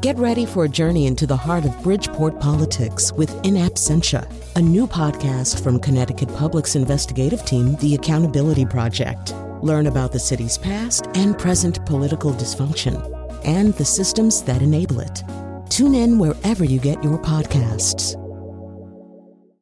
[0.00, 4.26] Get ready for a journey into the heart of Bridgeport politics with In Absentia,
[4.56, 9.34] a new podcast from Connecticut Public's investigative team, The Accountability Project.
[9.60, 12.96] Learn about the city's past and present political dysfunction
[13.44, 15.22] and the systems that enable it.
[15.68, 18.16] Tune in wherever you get your podcasts.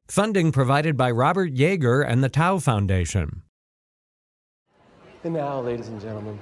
[0.09, 3.43] Funding provided by Robert Yeager and the Tow Foundation.
[5.25, 6.39] And now, ladies and gentlemen,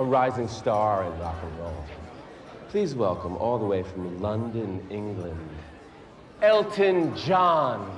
[0.00, 1.84] a rising star in rock and roll.
[2.68, 5.40] Please welcome all the way from London, England,
[6.42, 7.90] Elton John.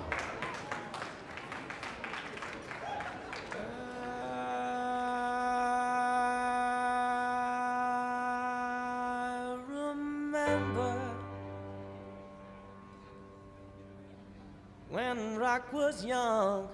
[14.89, 16.69] When rock was young.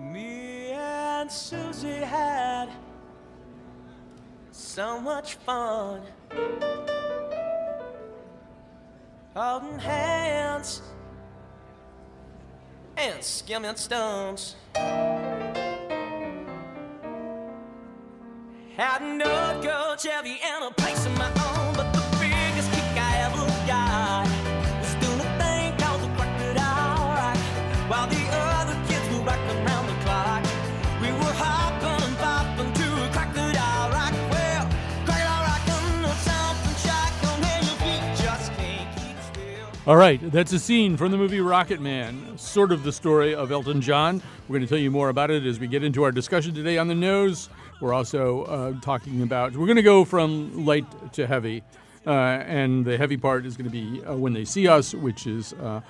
[0.00, 2.70] Me and Susie had
[4.56, 6.00] so much fun.
[9.34, 10.80] Holding hands
[12.96, 14.56] and skimming stones.
[18.76, 20.64] Had old gold Chevy and
[39.86, 43.80] All right, that's a scene from the movie Rocketman, sort of the story of Elton
[43.80, 44.20] John.
[44.48, 46.76] We're going to tell you more about it as we get into our discussion today
[46.76, 47.48] on the nose.
[47.80, 51.62] We're also uh, talking about, we're going to go from light to heavy.
[52.06, 52.10] Uh,
[52.46, 55.54] and the heavy part is going to be uh, When They See Us, which is
[55.54, 55.80] uh,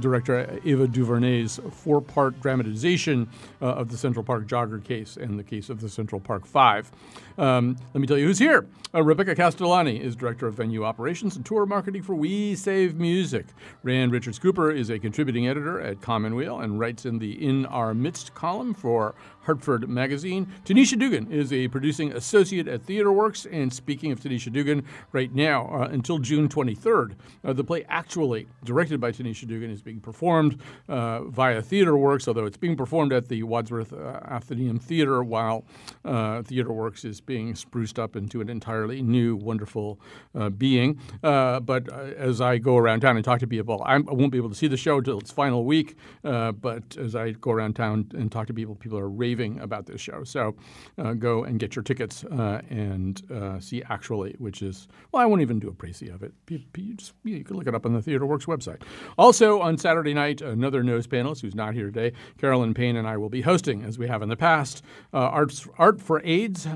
[0.00, 3.28] director Ava DuVernay's four part dramatization
[3.60, 6.90] of the Central Park Jogger case and the case of the Central Park Five.
[7.36, 8.66] Um, let me tell you who's here.
[8.94, 13.46] Rebecca Castellani is director of venue operations and tour marketing for We Save Music.
[13.82, 17.92] Rand Richards Cooper is a contributing editor at Commonweal and writes in the In Our
[17.92, 20.46] Midst column for Hartford Magazine.
[20.64, 23.46] Tanisha Dugan is a producing associate at TheaterWorks.
[23.50, 28.46] And speaking of Tanisha Dugan, right now, uh, until June 23rd, uh, the play Actually,
[28.64, 33.28] directed by Tanisha Dugan, is being performed uh, via TheaterWorks, although it's being performed at
[33.28, 35.64] the Wadsworth uh, Athenaeum Theater while
[36.04, 40.00] uh, TheaterWorks is being spruced up into an entirely new, wonderful
[40.34, 40.98] uh, being.
[41.22, 44.48] But as I go around town and talk to people, I'm, I won't be able
[44.50, 45.96] to see the show until its final week.
[46.22, 50.00] But as I go around town and talk to people, people are raving about this
[50.00, 50.24] show.
[50.24, 50.54] So
[50.98, 55.26] uh, go and get your tickets uh, and uh, see Actually, which is, well, I
[55.26, 56.32] won't even do a précis of it.
[56.48, 58.82] You, you just, you can look it up on the TheaterWorks website.
[59.18, 63.16] Also, on Saturday night, another nose panelist who's not here today, Carolyn Payne and I
[63.16, 66.66] will be hosting, as we have in the past, Arts, Art for AIDS.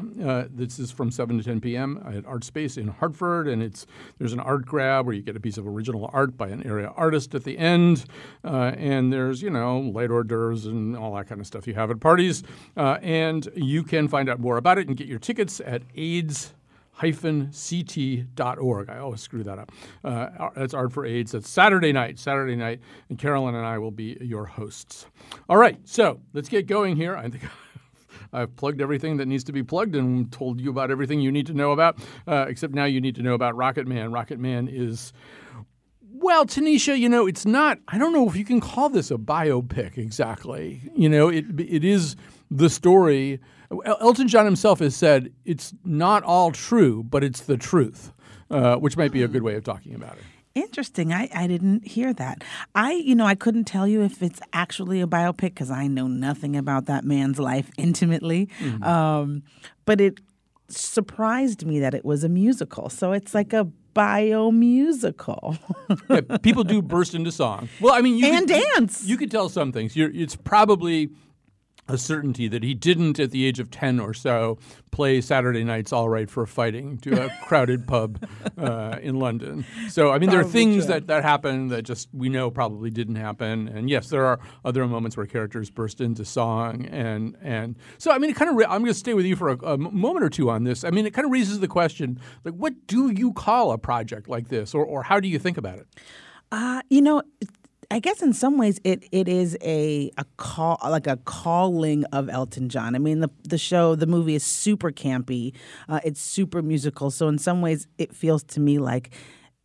[0.50, 2.02] This is from 7 to 10 p.m.
[2.06, 3.86] at Art Space in Hartford, and it's
[4.18, 6.92] there's an art grab where you get a piece of original art by an area
[6.96, 8.04] artist at the end,
[8.44, 11.74] uh, and there's you know light hors d'oeuvres and all that kind of stuff you
[11.74, 12.42] have at parties,
[12.76, 16.52] uh, and you can find out more about it and get your tickets at AIDS
[17.00, 18.90] ct.org.
[18.90, 19.72] I always screw that up.
[20.04, 21.32] Uh, that's Art for AIDS.
[21.32, 25.06] That's Saturday night, Saturday night, and Carolyn and I will be your hosts.
[25.48, 27.16] All right, so let's get going here.
[27.16, 27.44] I think
[28.32, 31.46] I've plugged everything that needs to be plugged and told you about everything you need
[31.46, 34.12] to know about, uh, except now you need to know about Rocketman.
[34.12, 35.12] Rocket Man is.
[36.20, 39.16] Well, Tanisha, you know, it's not, I don't know if you can call this a
[39.16, 40.82] biopic exactly.
[40.96, 42.16] You know, it, it is
[42.50, 43.40] the story.
[43.84, 48.12] Elton John himself has said it's not all true, but it's the truth,
[48.50, 50.24] uh, which might be a good way of talking about it.
[50.56, 51.12] Interesting.
[51.12, 52.42] I, I didn't hear that.
[52.74, 56.08] I, you know, I couldn't tell you if it's actually a biopic because I know
[56.08, 58.48] nothing about that man's life intimately.
[58.82, 59.44] Um,
[59.84, 60.18] but it
[60.66, 62.88] surprised me that it was a musical.
[62.88, 63.68] So it's like a
[63.98, 65.56] bio musical.
[66.10, 67.68] Yeah, people do burst into song.
[67.80, 69.04] Well, I mean, you And could, dance.
[69.04, 69.96] You could tell some things.
[69.96, 71.08] You're, it's probably
[71.88, 74.58] a certainty that he didn't, at the age of ten or so,
[74.90, 78.24] play Saturday nights all right for fighting to a crowded pub
[78.58, 79.64] uh, in London.
[79.88, 80.94] So, I mean, there are things true.
[80.94, 83.68] that that happen that just we know probably didn't happen.
[83.68, 88.18] And yes, there are other moments where characters burst into song, and and so I
[88.18, 88.56] mean, it kind of.
[88.56, 90.84] Ra- I'm going to stay with you for a moment or two on this.
[90.84, 94.28] I mean, it kind of raises the question, like, what do you call a project
[94.28, 95.86] like this, or or how do you think about it?
[96.50, 97.22] Uh, you know,
[97.90, 102.28] I guess in some ways it it is a a call like a calling of
[102.28, 102.94] Elton John.
[102.94, 105.54] I mean the the show the movie is super campy.
[105.88, 107.10] Uh, it's super musical.
[107.10, 109.14] So in some ways it feels to me like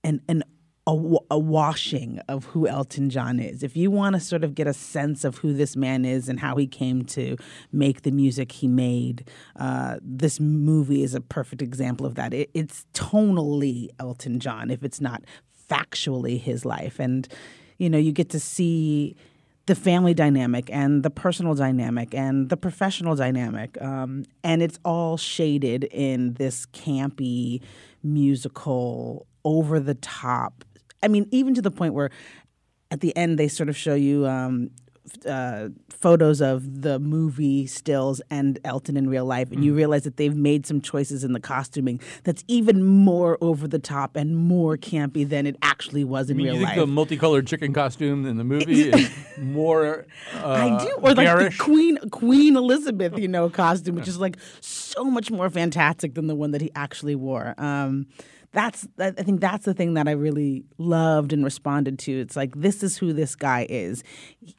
[0.05, 0.43] an an
[0.87, 3.61] a, a washing of who Elton John is.
[3.61, 6.39] If you want to sort of get a sense of who this man is and
[6.39, 7.37] how he came to
[7.71, 12.33] make the music he made, uh, this movie is a perfect example of that.
[12.33, 15.23] It, it's tonally Elton John, if it's not
[15.69, 16.99] factually his life.
[16.99, 17.29] And,
[17.83, 19.17] you know, you get to see
[19.65, 23.79] the family dynamic and the personal dynamic and the professional dynamic.
[23.81, 27.61] Um, and it's all shaded in this campy,
[28.01, 30.63] musical, over the top.
[31.01, 32.09] I mean, even to the point where
[32.89, 34.71] at the end they sort of show you um,
[35.25, 39.63] uh, photos of the movie stills and Elton in real life, and Mm.
[39.65, 43.79] you realize that they've made some choices in the costuming that's even more over the
[43.79, 46.77] top and more campy than it actually was in I mean, real you think life.
[46.79, 50.05] the multicolored chicken costume in the movie is more
[50.35, 51.57] uh, I do, or like garish?
[51.57, 56.27] the Queen Queen Elizabeth, you know, costume, which is like so much more fantastic than
[56.27, 57.53] the one that he actually wore.
[57.57, 58.07] Um,
[58.53, 62.19] that's I think that's the thing that I really loved and responded to.
[62.19, 64.03] It's like this is who this guy is.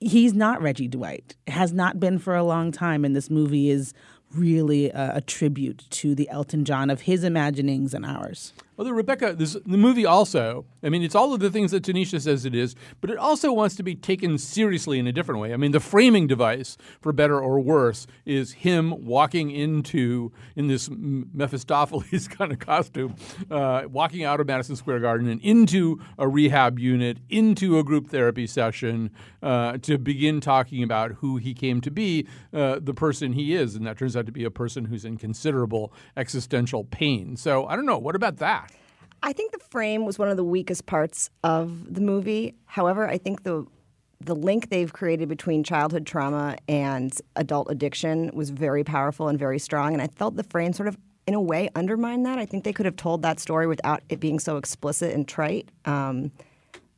[0.00, 1.36] He's not Reggie Dwight.
[1.46, 3.94] Has not been for a long time, and this movie is
[4.34, 8.52] really a, a tribute to the Elton John of his imaginings and ours.
[8.76, 12.20] Although Rebecca, this, the movie also, I mean, it's all of the things that Tanisha
[12.20, 15.54] says it is, but it also wants to be taken seriously in a different way.
[15.54, 20.90] I mean, the framing device, for better or worse, is him walking into, in this
[20.90, 23.14] Mephistopheles kind of costume,
[23.50, 28.08] uh, walking out of Madison Square Garden and into a rehab unit, into a group
[28.08, 29.10] therapy session
[29.42, 33.76] uh, to begin talking about who he came to be, uh, the person he is.
[33.76, 37.36] And that turns out to be a person who's in considerable existential pain.
[37.36, 37.98] So I don't know.
[37.98, 38.72] What about that?
[39.24, 42.54] I think the frame was one of the weakest parts of the movie.
[42.66, 43.66] However, I think the
[44.20, 49.58] the link they've created between childhood trauma and adult addiction was very powerful and very
[49.58, 49.92] strong.
[49.92, 52.38] And I felt the frame sort of, in a way, undermined that.
[52.38, 55.68] I think they could have told that story without it being so explicit and trite.
[55.84, 56.32] Um,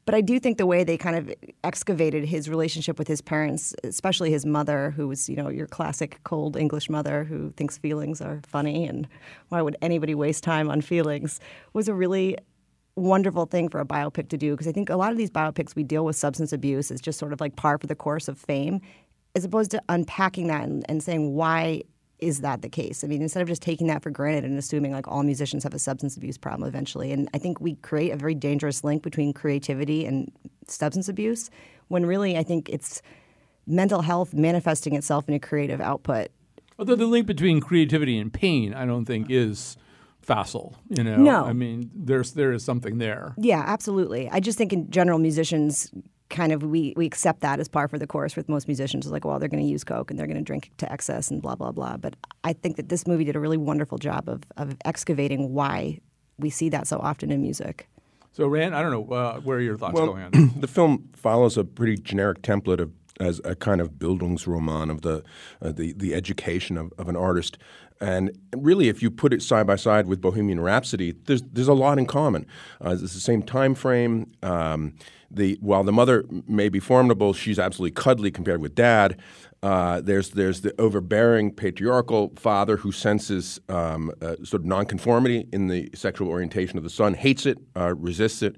[0.06, 3.74] but I do think the way they kind of excavated his relationship with his parents,
[3.82, 8.20] especially his mother, who was, you know, your classic cold English mother who thinks feelings
[8.20, 9.08] are funny and
[9.48, 11.40] why would anybody waste time on feelings,
[11.72, 12.38] was a really
[12.94, 14.52] wonderful thing for a biopic to do.
[14.52, 17.18] Because I think a lot of these biopics we deal with substance abuse is just
[17.18, 18.80] sort of like par for the course of fame,
[19.34, 21.82] as opposed to unpacking that and, and saying why
[22.18, 23.04] is that the case?
[23.04, 25.74] I mean, instead of just taking that for granted and assuming like all musicians have
[25.74, 29.32] a substance abuse problem eventually, and I think we create a very dangerous link between
[29.32, 30.32] creativity and
[30.66, 31.50] substance abuse,
[31.88, 33.02] when really I think it's
[33.66, 36.28] mental health manifesting itself in a creative output.
[36.78, 39.76] Although the link between creativity and pain, I don't think is
[40.20, 40.76] facile.
[40.90, 41.44] You know, No.
[41.44, 43.34] I mean, there's there is something there.
[43.38, 44.28] Yeah, absolutely.
[44.30, 45.90] I just think in general, musicians
[46.28, 49.06] kind of we, we accept that as par for the course with most musicians.
[49.06, 51.30] It's like, well, they're going to use coke and they're going to drink to excess
[51.30, 51.96] and blah blah blah.
[51.96, 56.00] But I think that this movie did a really wonderful job of of excavating why
[56.38, 57.88] we see that so often in music.
[58.32, 60.52] So, Rand, I don't know uh, where are your thoughts Well, going on.
[60.60, 65.22] the film follows a pretty generic template of as a kind of Bildungsroman of the
[65.62, 67.58] uh, the the education of, of an artist.
[68.00, 71.74] And really, if you put it side by side with Bohemian Rhapsody, there's there's a
[71.74, 72.46] lot in common.
[72.84, 74.32] Uh, it's the same time frame.
[74.42, 74.94] Um,
[75.30, 79.18] the while the mother may be formidable, she's absolutely cuddly compared with dad.
[79.62, 85.68] Uh, there's there's the overbearing patriarchal father who senses um, uh, sort of nonconformity in
[85.68, 88.56] the sexual orientation of the son, hates it, uh, resists it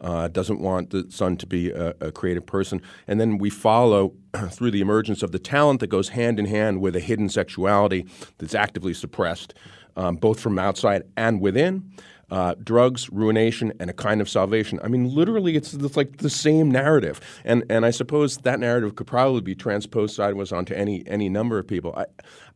[0.00, 2.80] uh, doesn't want the son to be a, a creative person.
[3.06, 4.14] And then we follow
[4.50, 8.06] through the emergence of the talent that goes hand in hand with a hidden sexuality
[8.38, 9.54] that's actively suppressed,
[9.96, 11.90] um, both from outside and within.
[12.30, 14.78] Uh, drugs, ruination, and a kind of salvation.
[14.84, 18.96] I mean, literally, it's, it's like the same narrative, and and I suppose that narrative
[18.96, 21.94] could probably be transposed sideways onto any any number of people.
[21.96, 22.04] I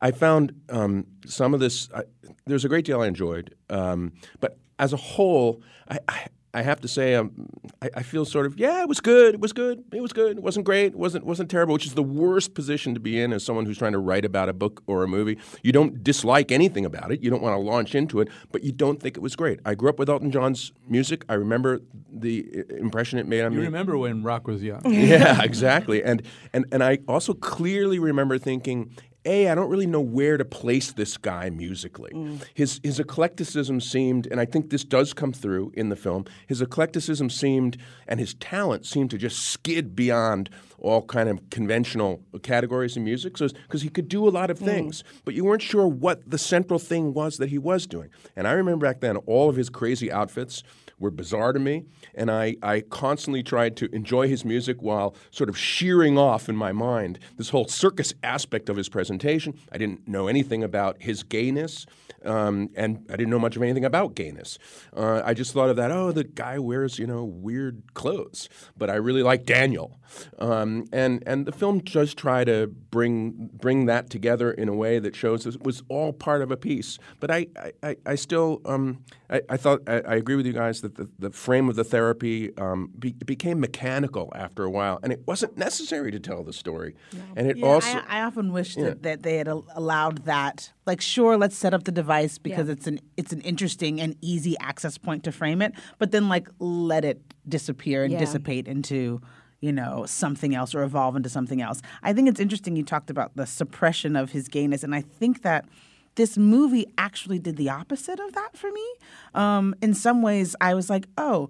[0.02, 1.88] I found um, some of this.
[1.96, 2.02] I,
[2.44, 6.80] there's a great deal I enjoyed, um, but as a whole, I, I I have
[6.82, 7.48] to say, um,
[7.80, 10.36] I, I feel sort of yeah, it was good, it was good, it was good,
[10.36, 13.32] it wasn't great, it wasn't wasn't terrible, which is the worst position to be in
[13.32, 15.38] as someone who's trying to write about a book or a movie.
[15.62, 18.72] You don't dislike anything about it, you don't want to launch into it, but you
[18.72, 19.60] don't think it was great.
[19.64, 21.24] I grew up with Elton John's music.
[21.28, 21.80] I remember
[22.12, 23.64] the impression it made on You me.
[23.64, 24.82] You remember when Rock was young?
[24.86, 26.02] yeah, exactly.
[26.02, 28.90] And and and I also clearly remember thinking,
[29.24, 32.12] a, I don't really know where to place this guy musically.
[32.12, 32.42] Mm.
[32.54, 36.24] His his eclecticism seemed, and I think this does come through in the film.
[36.46, 37.76] His eclecticism seemed,
[38.08, 43.36] and his talent seemed to just skid beyond all kind of conventional categories in music.
[43.36, 44.64] So because he could do a lot of mm.
[44.64, 48.10] things, but you weren't sure what the central thing was that he was doing.
[48.34, 50.62] And I remember back then all of his crazy outfits
[51.02, 55.50] were bizarre to me, and I, I constantly tried to enjoy his music while sort
[55.50, 59.58] of shearing off in my mind this whole circus aspect of his presentation.
[59.72, 61.86] I didn't know anything about his gayness,
[62.24, 64.58] um, and I didn't know much of anything about gayness.
[64.96, 65.90] Uh, I just thought of that.
[65.90, 69.98] Oh, the guy wears you know weird clothes, but I really like Daniel,
[70.38, 75.00] um, and and the film does try to bring bring that together in a way
[75.00, 76.98] that shows it was all part of a piece.
[77.18, 77.48] But I
[77.82, 81.08] I, I still um, I, I, thought I, I, agree with you guys that the,
[81.18, 85.56] the frame of the therapy um, be, became mechanical after a while, and it wasn't
[85.56, 86.94] necessary to tell the story.
[87.34, 88.84] And it Yeah, also I, I often wish Yeah.
[88.84, 90.72] that, that they had allowed that.
[90.84, 92.74] Like, sure, let's set up the device because Yeah.
[92.74, 96.48] it's an it's an interesting and easy access point to frame it, but then like
[96.58, 98.18] let it disappear and Yeah.
[98.18, 99.20] dissipate into
[99.60, 101.80] you know something else or evolve into something else.
[102.02, 105.42] I think it's interesting you talked about the suppression of his gayness, and I think
[105.42, 105.64] that
[106.14, 108.86] this movie actually did the opposite of that for me.
[109.34, 111.48] Um, in some ways, I was like, oh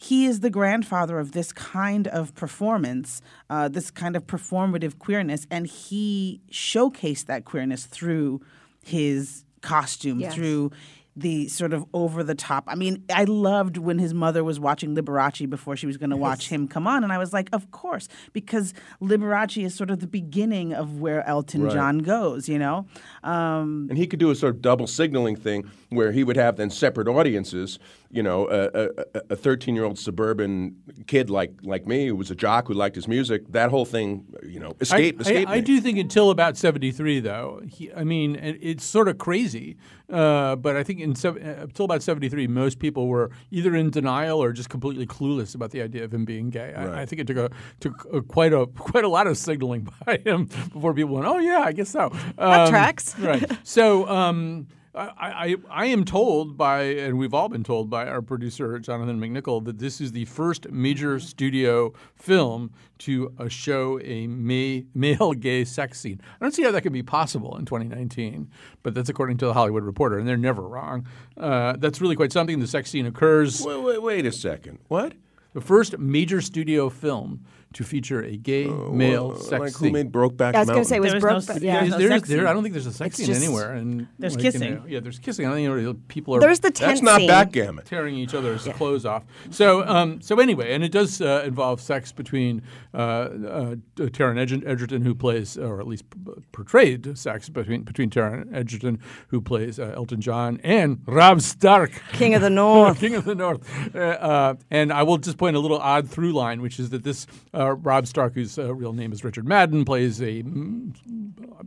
[0.00, 5.44] he is the grandfather of this kind of performance, uh, this kind of performative queerness,
[5.50, 8.40] and he showcased that queerness through
[8.84, 10.34] his costume, Yes.
[10.34, 10.70] through
[11.18, 12.64] the sort of over the top.
[12.68, 16.16] I mean, I loved when his mother was watching Liberace before she was going to
[16.16, 18.72] watch him come on, and I was like, of course, because
[19.02, 21.72] Liberace is sort of the beginning of where Elton Right.
[21.72, 22.86] John goes, you know.
[23.24, 26.56] Um, And he could do a sort of double signaling thing where he would have
[26.56, 27.78] then separate audiences.
[28.10, 30.76] You know, a- a 13 year old suburban
[31.06, 33.52] kid like like me who was a jock who liked his music.
[33.52, 35.18] That whole thing, you know, I, escaped.
[35.18, 35.60] I, escaped I me.
[35.60, 39.76] do think until about 73, though, he, I mean, it, it's sort of crazy.
[40.10, 44.42] Uh, but I think in uh, until about 73, most people were either in denial
[44.42, 46.72] or just completely clueless about the idea of him being gay.
[46.74, 49.86] I, I think it took a took a, quite a quite a lot of signaling
[50.06, 53.18] by him before people went, "Oh yeah, I guess so." Um, tracks.
[53.18, 53.44] right.
[53.64, 54.08] So.
[54.08, 58.78] Um, I, I, I am told by, and we've all been told by our producer
[58.78, 64.84] Jonathan McNicol, that this is the first major studio film to uh, show a ma-
[64.94, 66.20] male gay sex scene.
[66.40, 68.50] I don't see how that could be possible in 2019,
[68.82, 71.06] but that's according to the Hollywood Reporter, and they're never wrong.
[71.36, 72.58] Uh, that's really quite something.
[72.60, 73.62] The sex scene occurs.
[73.62, 74.78] Wait, wait, wait a second.
[74.88, 75.14] What?
[75.54, 79.88] The first major studio film to feature a gay male sex Uh, like scene.
[79.88, 81.60] who made Brokeback I was going to say it was There was broke.
[81.60, 81.80] no yeah.
[81.80, 83.72] there's no there- there- I don't think there's a sex It's scene just- anywhere.
[83.74, 84.74] And There's like, you kissing.
[84.76, 85.44] know, yeah, there's kissing.
[85.44, 86.40] I don't think you know, people are.
[86.40, 87.28] There's the That's tent not scene.
[87.28, 87.84] backgammon.
[87.84, 89.24] tearing each other's clothes off.
[89.50, 92.62] So, um, so anyway, and it does uh, involve sex between
[92.94, 98.08] uh, uh, Taron Edger- Egerton, who plays, or at least p- portrayed sex between between
[98.10, 98.98] Taron Egerton,
[99.28, 102.98] who plays uh, Elton John, and Rob Stark, King of the North.
[102.98, 103.60] King of the North.
[103.94, 107.04] Uh, uh, and I will just point a little odd through line, which is that
[107.04, 107.26] this
[107.58, 110.94] uh, Rob Stark, whose uh, real name is Richard Madden, plays a mm,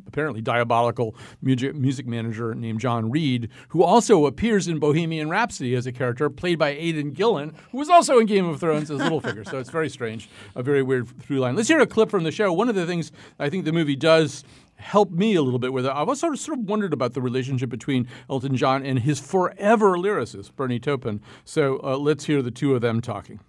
[0.08, 5.86] apparently diabolical music, music manager named John Reid, who also appears in Bohemian Rhapsody as
[5.86, 9.48] a character played by Aidan Gillen, who was also in Game of Thrones as Littlefinger.
[9.50, 11.56] so it's very strange, a very weird through line.
[11.56, 12.54] Let's hear a clip from the show.
[12.54, 14.44] One of the things I think the movie does
[14.76, 15.92] help me a little bit with it.
[15.94, 20.56] I've also sort of wondered about the relationship between Elton John and his forever lyricist,
[20.56, 21.22] Bernie Taupin.
[21.46, 23.40] So uh, let's hear the two of them talking.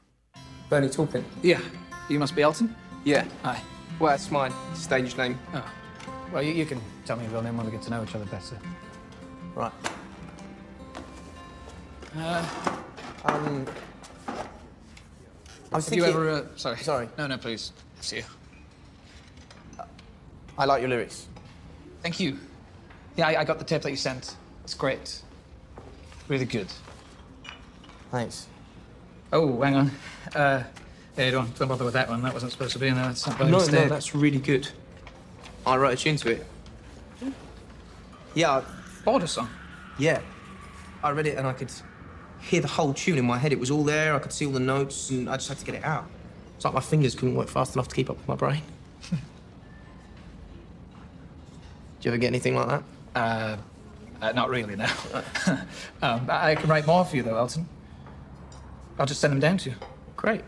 [0.69, 1.25] Bernie Taupin.
[1.43, 1.61] Yeah.
[2.13, 2.77] You must be Elton?
[3.05, 3.25] Yeah.
[3.43, 3.59] Hi.
[3.99, 5.39] Well, that's my stage name.
[5.55, 5.73] Oh.
[6.31, 8.15] Well, you, you can tell me your real name when we get to know each
[8.15, 8.59] other better.
[9.55, 9.73] Right.
[12.15, 12.47] Uh,
[13.25, 13.67] Um.
[14.29, 16.29] I was have you ever...
[16.29, 16.77] Uh, sorry.
[16.77, 17.09] Sorry.
[17.17, 17.73] No, no, please.
[18.03, 18.25] See you.
[20.59, 21.29] I like your lyrics.
[22.03, 22.39] Thank you.
[23.17, 24.37] Yeah, I, I got the tape that you sent.
[24.65, 25.23] It's great.
[26.29, 26.69] Really good.
[28.11, 28.49] Thanks.
[29.33, 29.91] Oh, hang on.
[30.35, 30.65] Uh,
[31.17, 32.23] yeah, don't, don't bother with that one.
[32.23, 33.05] That wasn't supposed to be in there.
[33.07, 34.69] That's not by No, no, that's really good.
[35.67, 36.47] I wrote a tune to it.
[38.35, 38.65] Yeah, I-
[39.05, 39.49] Border song.
[39.99, 40.21] yeah.
[41.05, 41.73] I read it and I could
[42.41, 43.53] hear the whole tune in my head.
[43.53, 44.15] It was all there.
[44.15, 46.05] I could see all the notes, and I just had to get it out.
[46.55, 48.63] It's like my fingers couldn't work fast enough to keep up with my brain.
[49.11, 49.17] Do
[52.03, 52.83] you ever get anything like that?
[53.17, 53.57] Uh,
[54.21, 54.87] uh, not really, no.
[56.03, 57.69] um, I I can write more for you, though, Elton.
[58.99, 59.77] I'll just send them down to you.
[60.17, 60.43] Great.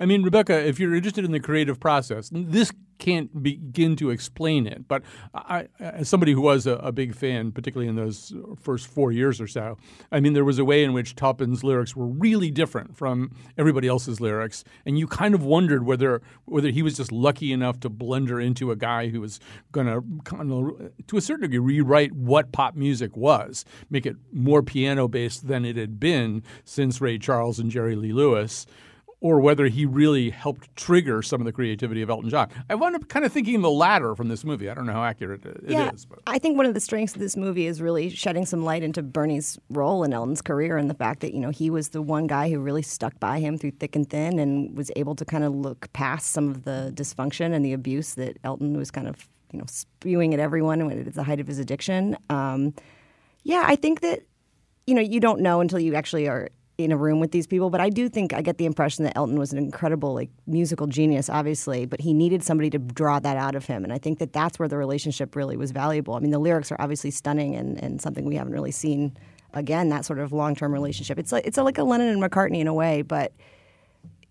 [0.00, 4.66] I mean, Rebecca, if you're interested in the creative process, this can't begin to explain
[4.66, 4.86] it.
[4.88, 5.02] But
[5.34, 9.40] I, as somebody who was a, a big fan, particularly in those first four years
[9.40, 9.76] or so,
[10.10, 13.88] I mean, there was a way in which Taupin's lyrics were really different from everybody
[13.88, 17.90] else's lyrics, and you kind of wondered whether whether he was just lucky enough to
[17.90, 19.40] blender into a guy who was
[19.72, 25.08] going to to a certain degree, rewrite what pop music was, make it more piano
[25.08, 28.66] based than it had been since Ray Charles and Jerry Lee Lewis
[29.24, 32.46] or whether he really helped trigger some of the creativity of Elton John.
[32.68, 34.68] I wound up kind of thinking the latter from this movie.
[34.68, 37.14] I don't know how accurate it yeah, is, but I think one of the strengths
[37.14, 40.90] of this movie is really shedding some light into Bernie's role in Elton's career and
[40.90, 43.56] the fact that you know he was the one guy who really stuck by him
[43.56, 46.92] through thick and thin and was able to kind of look past some of the
[46.94, 51.14] dysfunction and the abuse that Elton was kind of you know spewing at everyone at
[51.14, 52.14] the height of his addiction.
[52.28, 52.74] Um,
[53.42, 54.20] yeah, I think that
[54.86, 57.70] you know you don't know until you actually are in a room with these people,
[57.70, 60.86] but I do think I get the impression that Elton was an incredible like musical
[60.86, 64.18] genius, obviously, but he needed somebody to draw that out of him, and I think
[64.18, 66.14] that that's where the relationship really was valuable.
[66.14, 69.16] I mean, the lyrics are obviously stunning and, and something we haven't really seen
[69.52, 69.88] again.
[69.88, 71.18] That sort of long term relationship.
[71.18, 73.32] It's like it's like a Lennon and McCartney in a way, but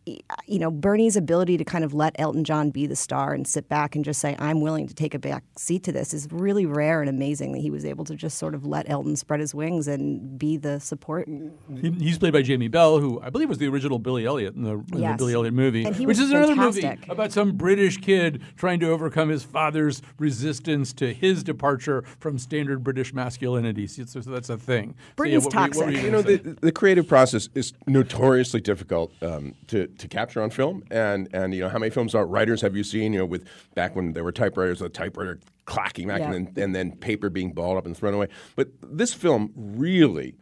[0.05, 3.69] you know, Bernie's ability to kind of let Elton John be the star and sit
[3.69, 6.65] back and just say, I'm willing to take a back seat to this is really
[6.65, 9.55] rare and amazing that he was able to just sort of let Elton spread his
[9.55, 11.27] wings and be the support.
[11.27, 14.63] he, he's played by Jamie Bell, who I believe was the original Billy Elliot in
[14.63, 17.09] the, in the Billy Elliot movie, And he which was is another movie fantastic.
[17.11, 22.83] about some British kid trying to overcome his father's resistance to his departure from standard
[22.83, 23.87] British masculinity.
[23.87, 24.95] So, so that's a thing.
[25.17, 25.95] So, yeah, Britain's what were you- what toxic.
[25.97, 30.49] you You know, the, the creative process is notoriously difficult um, to, to capture on
[30.49, 30.83] film.
[30.91, 33.47] And, and, you know, how many films are writers have you seen, you know, with
[33.75, 36.33] back when there were typewriters, the typewriter clacking back Yeah.
[36.33, 38.27] and, then, and then paper being balled up and thrown away.
[38.55, 40.35] But this film really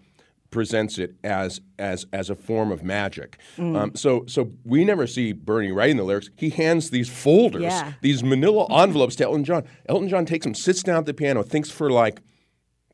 [0.49, 3.37] presents it as as as a form of magic.
[3.57, 3.77] Mm.
[3.77, 6.29] Um, so so we never see Bernie writing the lyrics.
[6.35, 7.93] He hands these folders, Yeah.
[8.01, 9.63] these manila envelopes to Elton John.
[9.87, 12.19] Elton John takes them, sits down at the piano, thinks for like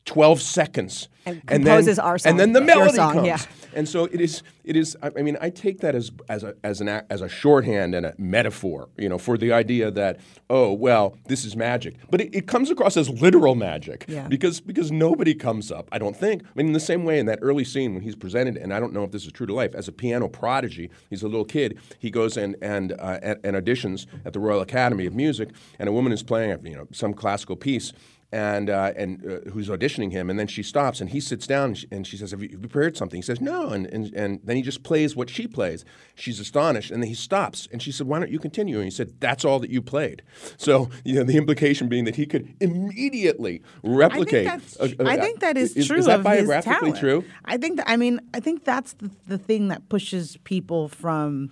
[0.05, 3.37] 12 seconds And then, composes our song, and then the melody song, comes yeah.
[3.77, 6.81] And so it is it is I mean I take that as as a as
[6.81, 10.19] an as a shorthand and a metaphor you know for the idea that
[10.49, 14.27] oh well this is magic but it, it comes across as literal magic Yeah.
[14.27, 17.25] because because nobody comes up I don't think I mean in the same way in
[17.27, 19.53] that early scene when he's presented and I don't know if this is true to
[19.53, 23.39] life as a piano prodigy he's a little kid he goes and and uh, and,
[23.43, 26.87] and auditions at the Royal Academy of Music and a woman is playing you know
[26.91, 27.93] some classical piece
[28.31, 31.69] and uh, and uh, who's auditioning him, and then she stops, and he sits down,
[31.69, 34.41] and she, and she says, "Have you prepared something?" He says, "No," and, and and
[34.43, 35.85] then he just plays what she plays.
[36.15, 38.91] She's astonished, and then he stops, and she said, "Why don't you continue?" And he
[38.91, 40.23] said, "That's all that you played."
[40.57, 44.47] So you know, the implication being that he could immediately replicate.
[44.47, 45.97] I think, that's, I think that is, is, true.
[45.97, 47.23] Is that biographically true?
[47.45, 47.89] I think that.
[47.89, 51.49] I mean, I think that's the, the thing that pushes people from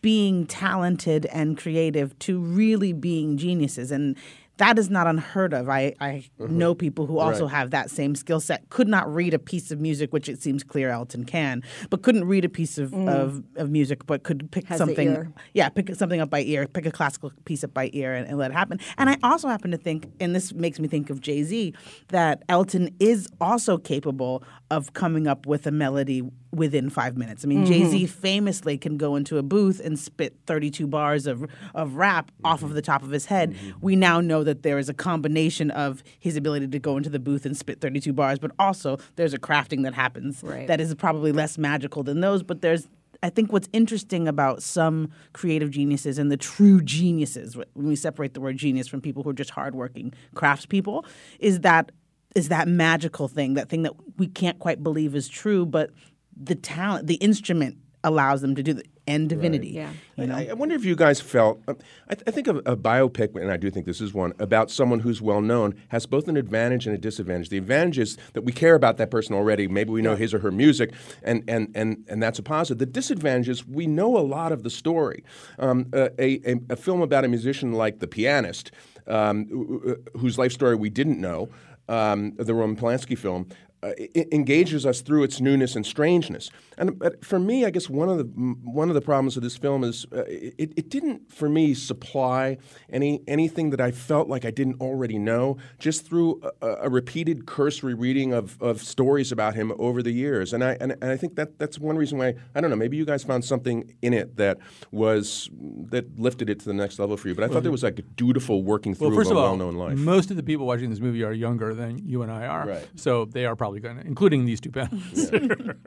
[0.00, 4.16] being talented and creative to really being geniuses and
[4.58, 5.68] that is not unheard of.
[5.68, 6.56] I, I mm-hmm.
[6.56, 7.54] know people who also Right.
[7.54, 8.68] have that same skill set.
[8.70, 12.24] Could not read a piece of music, which it seems clear Elton can, but couldn't
[12.24, 13.08] read a piece of, mm.
[13.08, 15.32] of, of music, but could pick Has something.
[15.52, 18.38] Yeah, pick something up by ear, pick a classical piece up by ear, and, and
[18.38, 18.80] let it happen.
[18.96, 21.74] And I also happen to think, and this makes me think of Jay Z,
[22.08, 27.44] that Elton is also capable of coming up with a melody within five minutes.
[27.44, 27.72] I mean, mm-hmm.
[27.72, 32.32] Jay Z famously can go into a booth and spit 32 bars of, of rap
[32.42, 32.76] off of mm-hmm.
[32.76, 33.52] the top of his head.
[33.52, 33.70] Mm-hmm.
[33.80, 37.18] We now know that there is a combination of his ability to go into the
[37.18, 40.66] booth and spit 32 bars, but also there's a crafting that happens Right.
[40.66, 42.42] that is probably less magical than those.
[42.42, 42.88] But there's
[43.22, 48.34] I think what's interesting about some creative geniuses and the true geniuses, when we separate
[48.34, 51.04] the word genius from people who are just hardworking craftspeople,
[51.38, 51.92] is that
[52.36, 55.90] is that magical thing, that thing that we can't quite believe is true, but
[56.36, 59.68] the talent, the instrument allows them to do that, and divinity.
[59.68, 59.90] Yeah.
[60.16, 60.34] You know?
[60.36, 61.62] I, I wonder if you guys felt.
[61.68, 61.74] uh,
[62.08, 64.70] I, th- I think a, a biopic, and I do think this is one about
[64.70, 67.48] someone who's well known has both an advantage and a disadvantage.
[67.48, 69.68] The advantage is that we care about that person already.
[69.68, 72.78] Maybe we know his or her music, and and and and that's a positive.
[72.78, 75.24] The disadvantage is we know a lot of the story.
[75.58, 78.72] Um, a, a, a film about a musician like The Pianist,
[79.06, 81.48] um, wh- wh- whose life story we didn't know,
[81.88, 83.48] um, the Roman Polanski film.
[83.82, 83.92] Uh,
[84.32, 88.18] engages us through its newness and strangeness, and but for me, I guess one of
[88.18, 91.74] the one of the problems of this film is uh, it, it didn't for me
[91.74, 92.58] supply
[92.90, 97.46] any anything that I felt like I didn't already know just through a, a repeated
[97.46, 101.16] cursory reading of, of stories about him over the years, and I and, and I
[101.16, 104.12] think that that's one reason why I don't know maybe you guys found something in
[104.12, 104.58] it that
[104.92, 105.48] was
[105.90, 107.98] that lifted it to the next level for you, but I thought there was like
[107.98, 109.96] a dutiful working through Well, first of of a all, well-known life.
[109.98, 112.86] most of the people watching this movie are younger than you and I are, Right.
[112.96, 115.30] so they are probably going to, including these two panelists.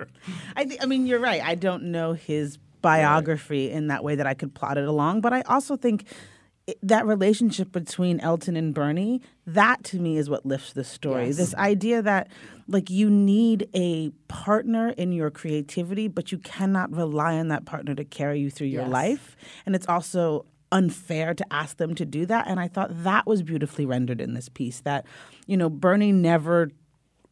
[0.55, 1.41] I, th- I mean, you're right.
[1.43, 5.33] I don't know his biography in that way that I could plot it along, but
[5.33, 6.05] I also think
[6.83, 11.27] that relationship between Elton and Bernie, that to me is what lifts the story.
[11.27, 11.37] Yes.
[11.37, 12.29] This idea that
[12.67, 17.95] like you need a partner in your creativity, but you cannot rely on that partner
[17.95, 18.91] to carry you through your Yes.
[18.91, 19.35] life.
[19.65, 22.47] And it's also unfair to ask them to do that.
[22.47, 25.05] And I thought that was beautifully rendered in this piece that,
[25.47, 26.69] you know, Bernie never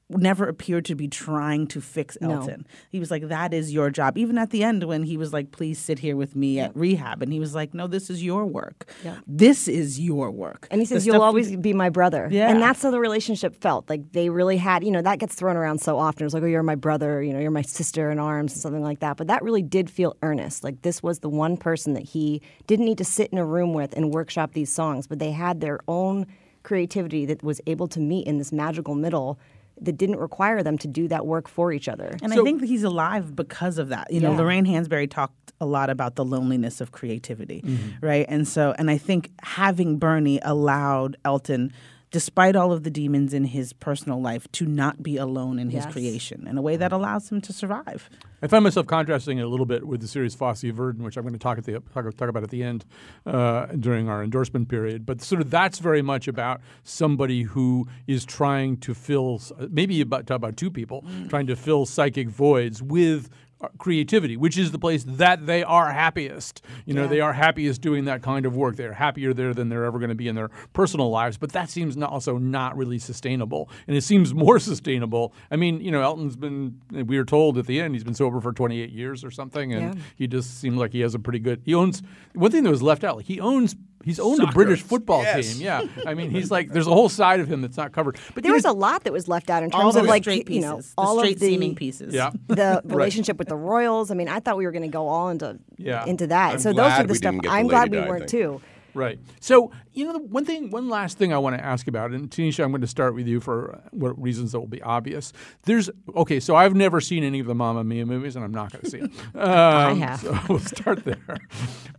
[0.09, 2.31] never appeared to be trying to fix No.
[2.31, 2.65] Elton.
[2.89, 5.51] He was like, "That is your job." Even at the end, when he was like,
[5.51, 8.45] "Please sit here with me at rehab," and he was like, "No, this is your
[8.45, 8.89] work.
[9.25, 12.27] This is your work." And he The says, You'll always be my brother.
[12.31, 12.49] Yeah.
[12.49, 13.89] And that's how the relationship felt.
[13.89, 16.23] Like they really had, you know, that gets thrown around so often.
[16.23, 18.61] It was like, Oh, you're my brother, you know, you're my sister in arms and
[18.61, 19.17] something like that.
[19.17, 20.63] But that really did feel earnest.
[20.63, 23.73] Like this was the one person that he didn't need to sit in a room
[23.73, 26.25] with and workshop these songs, but they had their own
[26.63, 29.39] creativity that was able to meet in this magical middle
[29.81, 32.17] that didn't require them to do that work for each other.
[32.23, 34.11] And I think that he's alive because of that.
[34.11, 34.37] You know, Yeah.
[34.37, 38.05] Lorraine Hansberry talked a lot about the loneliness of creativity, Mm-hmm.
[38.05, 38.25] right?
[38.29, 41.71] And so, and I think having Bernie allowed Elton,
[42.11, 45.83] despite all of the demons in his personal life, to not be alone in his
[45.85, 45.91] Yes.
[45.93, 48.09] creation in a way that allows him to survive.
[48.41, 51.23] I find myself contrasting it a little bit with the series Fosse Verdon, which I'm
[51.23, 52.85] going to talk at the talk, talk about at the end
[53.25, 55.05] uh, during our endorsement period.
[55.05, 60.27] But sort of that's very much about somebody who is trying to fill, maybe about
[60.27, 63.29] talk about two people trying to fill psychic voids with
[63.77, 66.61] creativity, which is the place that they are happiest.
[66.85, 67.07] You know, Yeah.
[67.07, 68.75] they are happiest doing that kind of work.
[68.75, 71.37] They're happier there than they're ever going to be in their personal lives.
[71.37, 73.69] But that seems not, also not really sustainable.
[73.87, 75.33] And it seems more sustainable.
[75.49, 76.79] I mean, you know, Elton's been.
[76.91, 79.95] We were told at the end he's been sober for 28 years or something, and
[79.95, 80.01] Yeah.
[80.15, 81.61] he just seemed like he has a pretty good.
[81.65, 83.17] He owns one thing that was left out.
[83.17, 83.75] Like he owns.
[84.07, 85.53] He's owned a British football Yes.
[85.57, 85.61] team.
[85.65, 86.69] Yeah, I mean, he's like.
[86.71, 88.17] There's a whole side of him that's not covered.
[88.33, 90.61] But There was a lot that was left out in terms of like straight you
[90.61, 92.13] know the all straight of the seeming pieces.
[92.13, 92.31] Yeah.
[92.47, 94.09] the relationship with the royals.
[94.09, 96.05] I mean, I thought we were going to go all into Yeah.
[96.05, 96.53] into that.
[96.53, 97.31] I'm so those are the stuff.
[97.33, 98.61] didn't get the I'm glad we weren't too.
[98.93, 99.19] Right.
[99.41, 102.31] So, you know, the one thing, one last thing I want to ask about, and
[102.31, 105.33] Tanisha, I'm going to start with you for uh, what reasons that will be obvious.
[105.65, 108.71] There's, okay, so I've never seen any of the Mamma Mia movies, and I'm not
[108.71, 109.11] going to see them.
[109.35, 110.19] Um, have.
[110.21, 111.37] So we'll start there.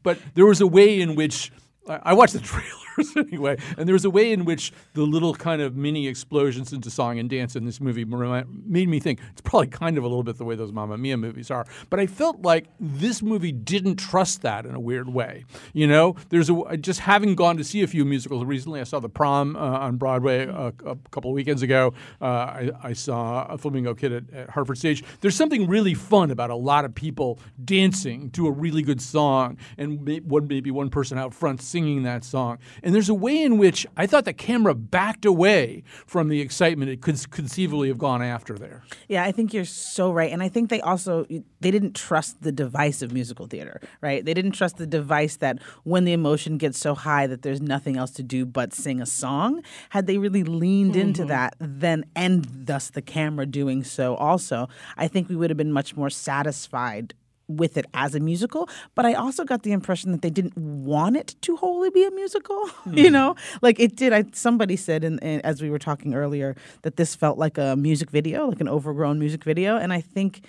[0.03, 1.53] But there was a way in which,
[1.89, 2.41] I watched the
[2.99, 6.73] trailers anyway, and there was a way in which the little kind of mini explosions
[6.73, 10.07] into song and dance in this movie made me think it's probably kind of a
[10.09, 11.67] little bit the way those Mamma Mia movies are.
[11.91, 15.45] But I felt like this movie didn't trust that in a weird way.
[15.73, 18.81] You know, there's a just having gone to see a few musicals recently.
[18.81, 21.95] I saw The Prom uh, on Broadway a, a couple of weekends ago.
[22.21, 25.05] Uh, I, I saw a Flamingo Kid at, at Hartford Stage.
[25.21, 29.57] There's something really fun about a lot of people dancing to a really good song,
[29.77, 32.59] and one maybe one person out front singing that song.
[32.83, 36.91] And there's a way in which I thought the camera backed away from the excitement
[36.91, 38.83] it could conceivably have gone after there.
[39.09, 41.27] Yeah, I think you're so right, and I think they also
[41.61, 44.25] they didn't trust the device of musical theater, right?
[44.25, 47.97] They didn't trust the device that when the emotion gets so high that there's nothing
[47.97, 49.63] else to do but sing a song.
[49.91, 51.29] Had they really leaned into mm-hmm.
[51.29, 55.73] that, then and thus the camera doing so, also, I think we would have been
[55.73, 57.15] much more satisfied
[57.49, 61.17] with it as a musical, but I also got the impression that they didn't want
[61.17, 62.69] it to wholly be a musical.
[62.93, 64.13] you know, like it did.
[64.13, 67.75] I somebody said, in, in, as we were talking earlier, that this felt like a
[67.77, 70.45] music video, like an overgrown music video, and I think.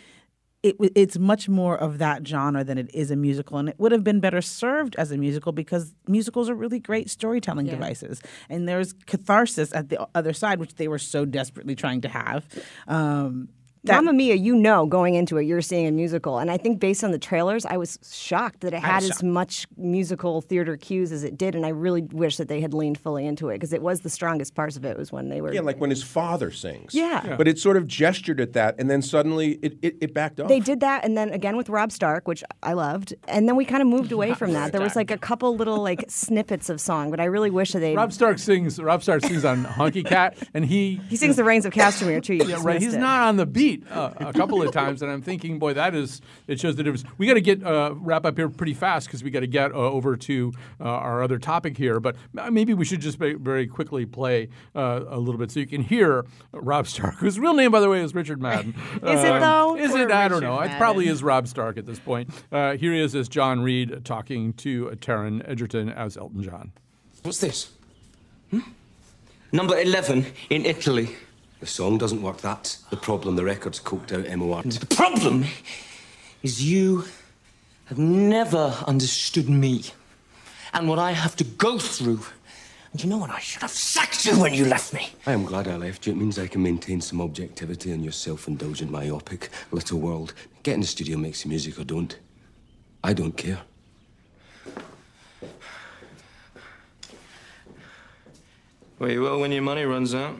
[0.61, 3.93] It, it's much more of that genre than it is a musical, and it would
[3.93, 7.75] have been better served as a musical because musicals are really great storytelling Yeah.
[7.75, 12.09] devices, and there's catharsis at the other side, which they were so desperately trying to
[12.09, 12.45] have.
[12.89, 13.47] Um,
[13.85, 16.79] that- Mamma Mia, you know, going into it, you're seeing a musical, and I think
[16.79, 21.11] based on the trailers, I was shocked that it had as much musical theater cues
[21.11, 23.71] as it did, and I really wish that they had leaned fully into it because
[23.71, 25.53] it was the strongest parts of it was when they were.
[25.53, 26.93] Yeah, like when his father sings.
[26.93, 27.25] Yeah.
[27.25, 27.35] Yeah.
[27.37, 30.49] But it sort of gestured at that, and then suddenly it, it, it backed off.
[30.49, 33.63] They did that, and then again with Rob Stark, which I loved, and then we
[33.63, 34.71] kind of moved away from that.
[34.73, 37.79] There was like a couple little like snippets of song, but I really wish that
[37.79, 37.95] they.
[37.95, 38.77] Rob Stark sings.
[38.81, 42.35] Rob Stark sings on Honky Cat, and he he sings the Rains of Castamere too.
[42.35, 42.81] You Yeah, right.
[42.81, 42.99] He's it.
[42.99, 46.21] not on the beat uh, a couple of times, and I'm thinking, boy, that is
[46.47, 47.03] it shows the difference.
[47.17, 49.71] We got to get uh, wrap up here pretty fast because we got to get
[49.71, 51.99] uh, over to uh, our other topic here.
[51.99, 52.15] But
[52.51, 55.81] maybe we should just very, very quickly play uh, a little bit so you can
[55.81, 58.73] hear Rob Stark, whose real name, by the way, is Richard Madden.
[59.03, 59.75] Is it, Um, though?
[59.77, 60.11] Is Poor it?
[60.11, 60.59] I don't Richard know.
[60.61, 62.29] It probably is Rob Stark at this point.
[62.51, 66.71] Uh, here he is as John Reid talking to uh, Taron Egerton as Elton John.
[67.23, 67.71] What's this?
[68.51, 68.59] Hmm?
[69.51, 71.15] Number 11 in Italy.
[71.59, 72.37] The song doesn't work.
[72.37, 73.35] That's the problem.
[73.35, 74.63] The record's coked out MOR.
[74.63, 75.45] The problem
[76.41, 77.05] is you
[77.85, 79.83] have never understood me
[80.73, 82.21] and what I have to go through.
[82.91, 83.29] And you know what?
[83.29, 85.09] I should have sacked you when you left me.
[85.27, 86.13] I am glad I left you.
[86.13, 90.33] It means I can maintain some objectivity in your self-indulgent, myopic little world.
[90.63, 92.17] Get in the studio, make some music, or don't.
[93.03, 93.59] I don't care.
[98.97, 100.39] Well, you will when your money runs out.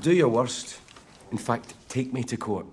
[0.00, 0.80] Do your worst.
[1.32, 2.66] In fact, take me to court.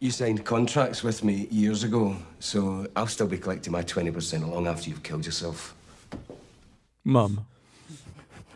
[0.00, 4.66] You signed contracts with me years ago, so I'll still be collecting my 20% long
[4.66, 5.74] after you've killed yourself.
[7.04, 7.46] Mum.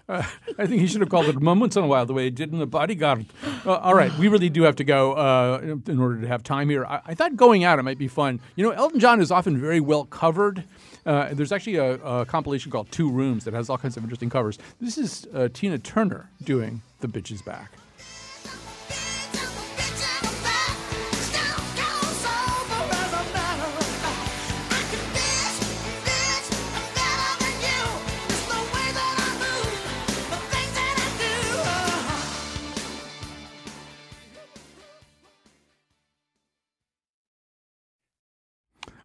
[0.09, 0.23] Uh,
[0.59, 2.53] I think he should have called it Moments in a While, the way he did
[2.53, 3.27] in The Bodyguard.
[3.65, 6.69] Uh, all right, we really do have to go uh, in order to have time
[6.69, 6.85] here.
[6.85, 8.41] I, I thought going out it might be fun.
[8.55, 10.65] You know, Elton John is often very well covered.
[11.05, 14.31] Uh, there's actually a, a compilation called Two Rooms that has all kinds of interesting
[14.31, 14.59] covers.
[14.81, 17.73] This is uh, Tina Turner doing The Bitch Is Back.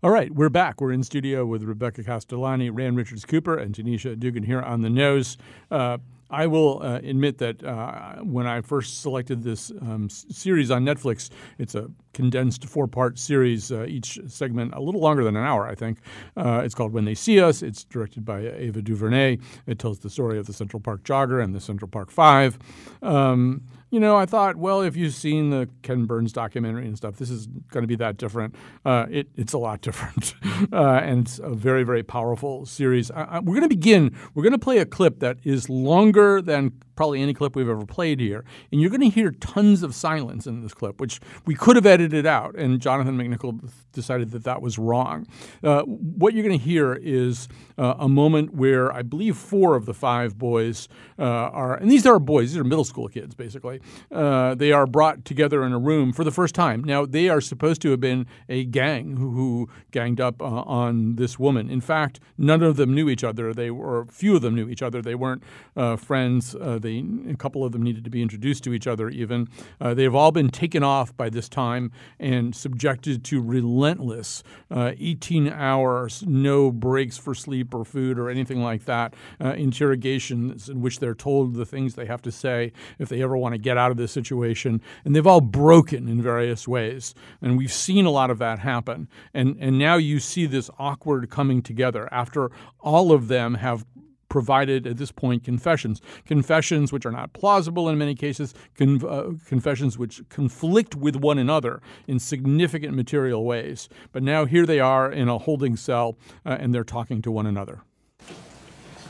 [0.03, 0.81] All right, we're back.
[0.81, 4.89] We're in studio with Rebecca Castellani, Rand Richards Cooper, and Tanisha Dugan here on the
[4.89, 5.37] nose.
[5.69, 5.99] Uh,
[6.31, 11.29] I will uh, admit that uh, when I first selected this um, series on Netflix,
[11.59, 15.67] it's a condensed four part series, uh, each segment a little longer than an hour,
[15.67, 15.99] I think.
[16.35, 17.61] Uh, it's called When They See Us.
[17.61, 19.37] It's directed by Ava DuVernay.
[19.67, 22.57] It tells the story of the Central Park Jogger and the Central Park Five.
[23.03, 23.61] Um,
[23.91, 27.29] you know, I thought, well, if you've seen the Ken Burns documentary and stuff, this
[27.29, 28.55] is going to be that different.
[28.85, 30.33] Uh, it, it's a lot different.
[30.73, 33.11] uh, and it's a very, very powerful series.
[33.11, 34.15] I, I, we're going to begin.
[34.33, 37.85] We're going to play a clip that is longer than probably any clip we've ever
[37.85, 38.45] played here.
[38.71, 41.85] And you're going to hear tons of silence in this clip, which we could have
[41.85, 42.55] edited out.
[42.55, 45.25] And Jonathan McNicol decided that that was wrong.
[45.63, 49.85] Uh, what you're going to hear is uh, a moment where I believe four of
[49.85, 53.80] the five boys uh, are, and these are boys, these are middle school kids, basically.
[54.11, 56.83] Uh, they are brought together in a room for the first time.
[56.83, 61.15] Now, they are supposed to have been a gang who, who ganged up uh, on
[61.15, 61.69] this woman.
[61.69, 63.53] In fact, none of them knew each other.
[63.53, 65.01] They were, few of them knew each other.
[65.01, 65.43] They weren't
[65.75, 66.55] uh, friends.
[66.59, 69.47] they, a couple of them needed to be introduced to each other, even.
[69.79, 76.23] they have all been taken off by this time and subjected to relentless 18 hours,
[76.25, 81.53] no breaks for sleep or food or anything like that, interrogations in which they're told
[81.53, 84.11] the things they have to say if they ever want to get out of this
[84.11, 84.81] situation.
[85.05, 87.13] And they've all broken in various ways.
[87.41, 89.07] And we've seen a lot of that happen.
[89.33, 93.85] And, and now you see this awkward coming together after all of them have
[94.31, 96.01] provided at this point confessions.
[96.25, 101.81] Confessions which are not plausible in many cases, uh, confessions which conflict with one another
[102.07, 103.89] in significant material ways.
[104.13, 107.45] But now here they are in a holding cell uh, and they're talking to one
[107.45, 107.81] another.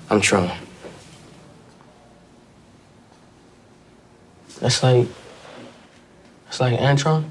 [0.09, 0.51] I'm Tron.
[4.61, 5.07] That's like.
[6.45, 7.25] That's like Antron?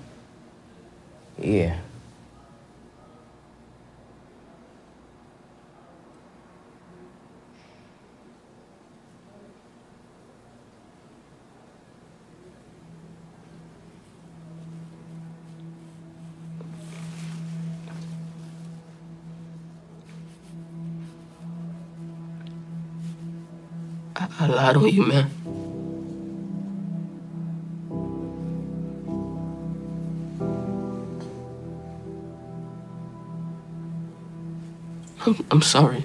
[1.38, 1.79] Yeah.
[24.16, 25.39] I, I lied on you, man.
[35.51, 36.05] I'm, sorry.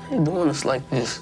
[0.00, 1.18] Why you doing us like this?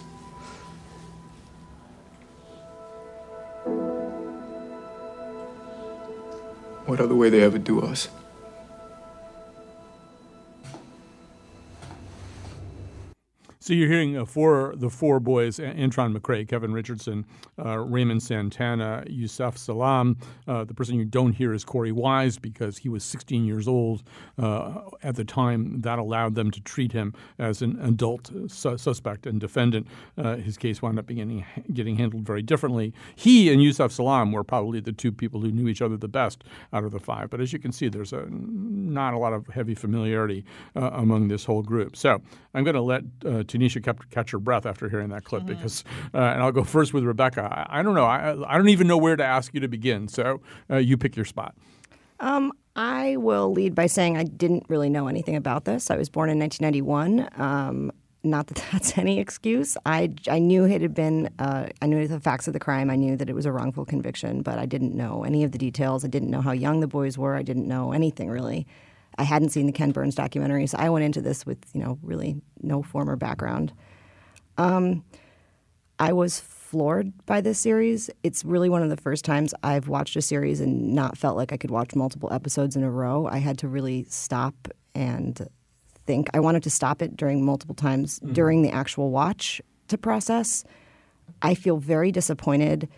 [6.86, 8.08] What other way they ever do us?
[13.64, 17.24] So you're hearing uh, four the four boys: Antron McCray, Kevin Richardson,
[17.58, 20.18] uh, Raymond Santana, Yusef Salaam.
[20.46, 24.02] Uh, the person you don't hear is Korey Wise because he was 16 years old
[24.38, 25.80] uh, at the time.
[25.80, 29.86] That allowed them to treat him as an adult su- suspect and defendant.
[30.18, 32.92] Uh, his case wound up being getting handled very differently.
[33.16, 36.44] He and Yusef Salaam were probably the two people who knew each other the best
[36.74, 37.30] out of the five.
[37.30, 40.44] But as you can see, there's a, not a lot of heavy familiarity
[40.76, 41.96] uh, among this whole group.
[41.96, 42.20] So
[42.52, 43.04] I'm going to let
[43.54, 45.54] Tanisha kept catch her breath after hearing that clip Mm-hmm.
[45.54, 47.42] because, uh, and I'll go first with Rebecca.
[47.42, 48.04] I, I don't know.
[48.04, 50.08] I, I don't even know where to ask you to begin.
[50.08, 50.40] So
[50.70, 51.54] uh, you pick your spot.
[52.20, 55.90] Um, I will lead by saying I didn't really know anything about this.
[55.90, 57.28] I was born in 1991.
[57.40, 59.76] Um, not that that's any excuse.
[59.84, 62.90] I, I knew it had been, uh, I knew the facts of the crime.
[62.90, 65.58] I knew that it was a wrongful conviction, but I didn't know any of the
[65.58, 66.04] details.
[66.04, 67.34] I didn't know how young the boys were.
[67.36, 68.66] I didn't know anything really.
[69.18, 71.98] I hadn't seen the Ken Burns documentary, so I went into this with, you know,
[72.02, 73.72] really no former background.
[74.58, 75.04] Um,
[75.98, 78.10] I was floored by this series.
[78.22, 81.52] It's really one of the first times I've watched a series and not felt like
[81.52, 83.26] I could watch multiple episodes in a row.
[83.26, 85.48] I had to really stop and
[86.06, 86.28] think.
[86.34, 90.64] I wanted to stop it during multiple times during the actual watch to process.
[91.42, 92.88] I feel very disappointed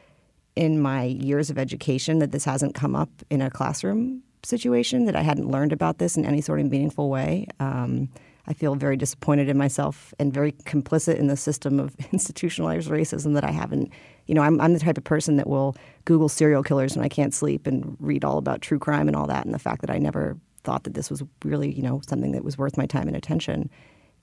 [0.54, 5.16] in my years of education that this hasn't come up in a classroom situation, that
[5.16, 7.46] I hadn't learned about this in any sort of meaningful way.
[7.60, 8.08] Um,
[8.48, 13.34] I feel very disappointed in myself and very complicit in the system of institutionalized racism
[13.34, 13.92] that I haven't.
[14.26, 17.08] You know, I'm, I'm the type of person that will Google serial killers when I
[17.08, 19.44] can't sleep and read all about true crime and all that.
[19.44, 22.44] And the fact that I never thought that this was really, you know, something that
[22.44, 23.70] was worth my time and attention,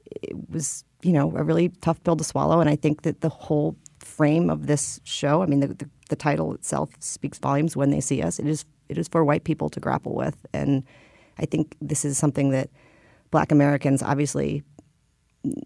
[0.06, 2.60] it was, you know, a really tough pill to swallow.
[2.60, 6.16] And I think that the whole frame of this show, I mean, the, the, the
[6.16, 8.40] title itself speaks volumes when they see us.
[8.40, 10.46] It is, it is for white people to grapple with.
[10.54, 10.84] And
[11.38, 12.70] I think this is something that
[13.32, 14.64] black Americans obviously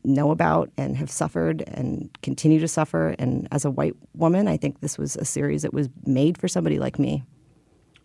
[0.03, 3.15] know about and have suffered and continue to suffer.
[3.19, 6.47] And as a white woman, I think this was a series that was made for
[6.47, 7.23] somebody like me.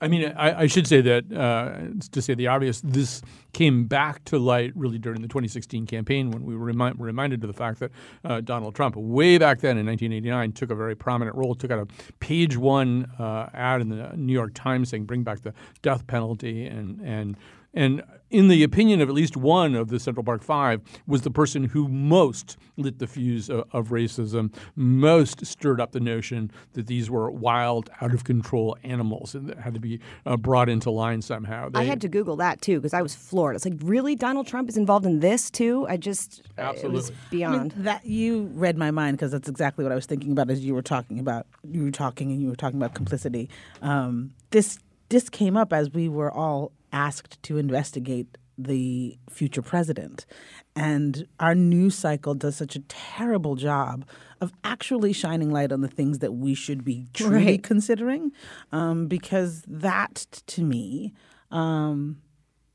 [0.03, 1.79] I mean, I, I should say that uh,
[2.11, 6.45] to say the obvious, this came back to light really during the 2016 campaign when
[6.45, 7.93] we were were reminded of the fact that
[8.25, 11.79] uh, Donald Trump, way back then in 1989, took a very prominent role, took out
[11.79, 11.87] a
[12.19, 16.67] page one uh, ad in the New York Times saying "Bring back the death penalty,"
[16.67, 17.37] and and
[17.73, 21.31] and in the opinion of at least one of the Central Park Five, was the
[21.31, 26.87] person who most lit the fuse of, of racism, most stirred up the notion that
[26.87, 30.91] these were wild, out of control animals and that had to be uh, brought into
[30.91, 31.69] line somehow.
[31.75, 33.55] I had to Google that too because I was floored.
[33.55, 35.87] It's like, really, Donald Trump is involved in this too?
[35.89, 37.17] I just, it was Absolutely.
[37.31, 37.55] beyond.
[37.55, 40.51] I mean, that you read my mind because that's exactly what I was thinking about
[40.51, 43.51] as you were talking about you were talking and you were talking about complicity.
[43.83, 50.27] Um, this this came up as we were all asked to investigate the future president,
[50.77, 54.05] and our news cycle does such a terrible job
[54.41, 57.63] of actually shining light on the things that we should be truly Right.
[57.63, 58.31] considering,
[58.71, 61.13] um, because that to me.
[61.51, 62.19] Um,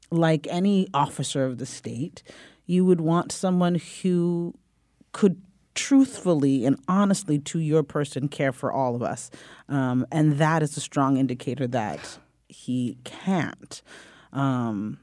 [0.09, 2.23] like any officer of the state,
[2.65, 4.53] you would want someone who
[5.11, 5.41] could
[5.75, 9.29] truthfully and honestly to your person care for all of us.
[9.67, 13.81] Um, and that is a strong indicator that he can't.
[14.33, 14.99] Um,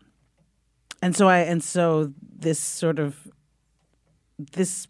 [1.02, 3.28] and so I and so this sort of
[4.38, 4.88] this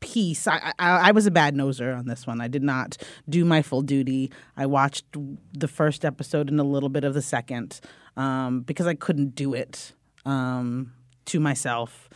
[0.00, 2.40] piece I, I I was a bad noser on this one.
[2.40, 2.96] I did not
[3.28, 4.30] do my full duty.
[4.56, 5.04] I watched
[5.52, 7.80] the first episode and a little bit of the second
[8.16, 9.92] um, because I couldn't do it
[10.24, 10.92] um,
[11.26, 12.08] to myself.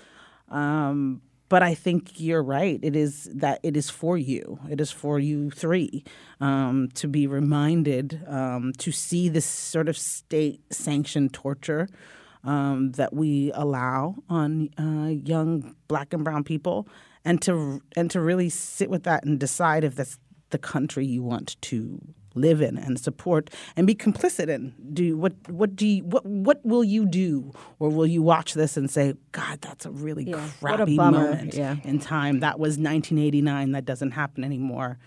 [0.49, 2.81] Um, but I think you're right.
[2.83, 4.59] It is that it is for you.
[4.71, 6.03] It is for you three
[6.41, 11.88] um, to be reminded um, to see this sort of state-sanctioned torture
[12.43, 16.88] um, that we allow on uh, young black and brown people,
[17.23, 21.23] and to and to really sit with that and decide if that's the country you
[21.23, 22.01] want to
[22.35, 24.75] live in and support and be complicit in.
[24.92, 28.77] Do what what do you, what what will you do, or will you watch this
[28.77, 31.77] and say, God, that's a really Yeah, what a crappy moment Yeah.
[31.85, 32.40] in time.
[32.40, 33.73] That was 1989.
[33.73, 34.99] That doesn't happen anymore.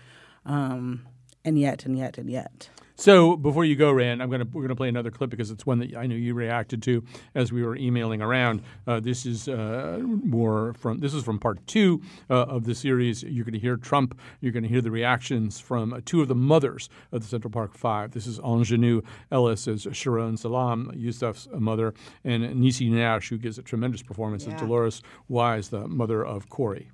[0.44, 1.06] Um,
[1.44, 2.70] and yet, and yet, and yet.
[2.98, 5.78] So before you go, Rand, I'm gonna we're gonna play another clip because it's one
[5.80, 7.04] that I know you reacted to
[7.34, 8.62] as we were emailing around.
[8.86, 13.22] Uh, this is uh, more from this is from part two uh, of the series.
[13.22, 14.18] You're gonna hear Trump.
[14.40, 17.74] You're gonna hear the reactions from uh, two of the mothers of the Central Park
[17.74, 18.12] Five.
[18.12, 21.92] This is Aunjanue Ellis as Sharon Salaam, Yusef's mother,
[22.24, 24.54] and Niecy Nash, who gives a tremendous performance Yeah.
[24.54, 26.86] as Dolores Wise, the mother of Korey.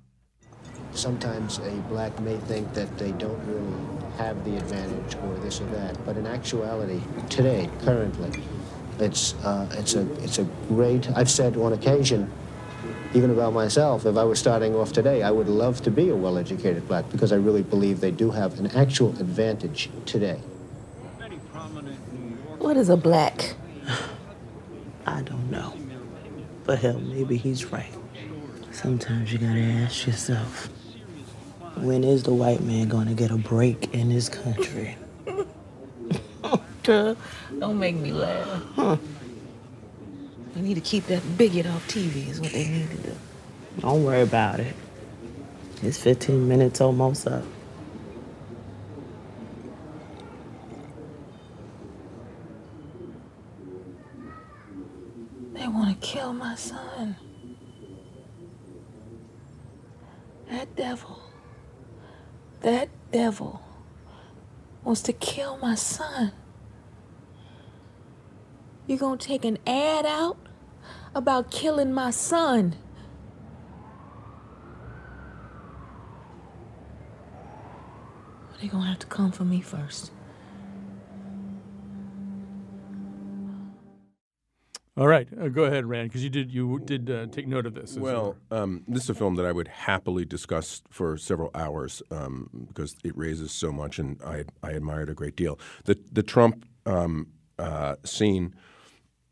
[0.93, 3.73] Sometimes a black may think that they don't really
[4.17, 8.31] have the advantage or this or that, but in actuality, today, currently,
[8.99, 11.09] it's uh, it's a it's a great.
[11.15, 12.31] I've said on occasion,
[13.13, 16.15] even about myself, if I was starting off today, I would love to be a
[16.15, 20.39] well-educated black because I really believe they do have an actual advantage today.
[22.59, 23.55] What is a black?
[25.05, 25.75] I don't know.
[26.65, 27.93] But hell, maybe he's right.
[28.71, 30.69] Sometimes you gotta ask yourself,
[31.75, 34.95] when is the white man going to get a break in this country?
[36.83, 38.63] Don't make me laugh.
[38.75, 38.97] Huh.
[40.55, 43.15] We need to keep that bigot off TV is what they need to do.
[43.79, 44.75] Don't worry about it.
[45.81, 47.43] It's 15 minutes almost up.
[55.53, 57.15] They want to kill my son.
[60.49, 61.22] That devil
[62.63, 63.61] that devil
[64.83, 66.31] wants to kill my son.
[68.87, 70.37] You're gonna take an ad out
[71.13, 72.75] about killing my son?
[78.59, 80.11] They gonna have to come for me first.
[84.95, 87.73] All right, uh, go ahead, Rand, because you did you did uh, take note of
[87.73, 87.97] this.
[87.97, 92.67] Well, um, this is a film that I would happily discuss for several hours um,
[92.67, 95.57] because it raises so much, and I I admire it a great deal.
[95.85, 98.53] The the Trump um, uh, scene,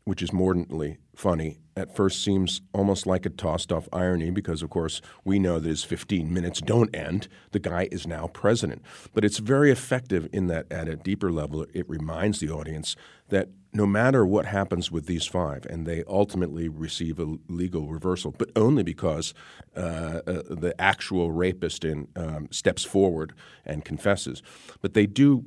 [0.02, 4.70] which is mordantly funny, at first seems almost like a tossed off irony because, of
[4.70, 7.28] course, we know that his 15 minutes don't end.
[7.52, 8.82] The guy is now president,
[9.14, 12.96] but it's very effective in that at a deeper level, it reminds the audience
[13.28, 18.34] that no matter what happens with these five, and they ultimately receive a legal reversal,
[18.36, 19.32] but only because
[19.76, 23.32] uh, uh, the actual rapist in, um, steps forward
[23.64, 24.42] and confesses.
[24.80, 25.44] But they do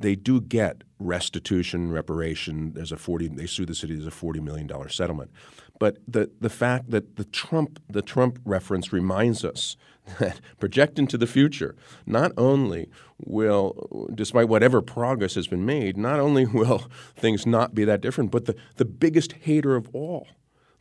[0.00, 2.72] they do get restitution, reparation.
[2.74, 3.28] There's a forty.
[3.28, 3.94] They sue the city.
[3.94, 5.32] There's a forty million dollar settlement.
[5.80, 9.76] But the the fact that the Trump the Trump reference reminds us
[10.18, 11.74] that project into the future.
[12.06, 12.88] Not only
[13.18, 16.84] will, despite whatever progress has been made, not only will
[17.16, 20.26] things not be that different, but the the biggest hater of all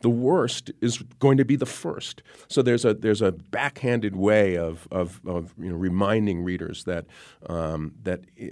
[0.02, 2.22] the worst is going to be the first.
[2.48, 7.06] So there's a there's a backhanded way of of, of you know reminding readers that
[7.48, 8.52] um, that i-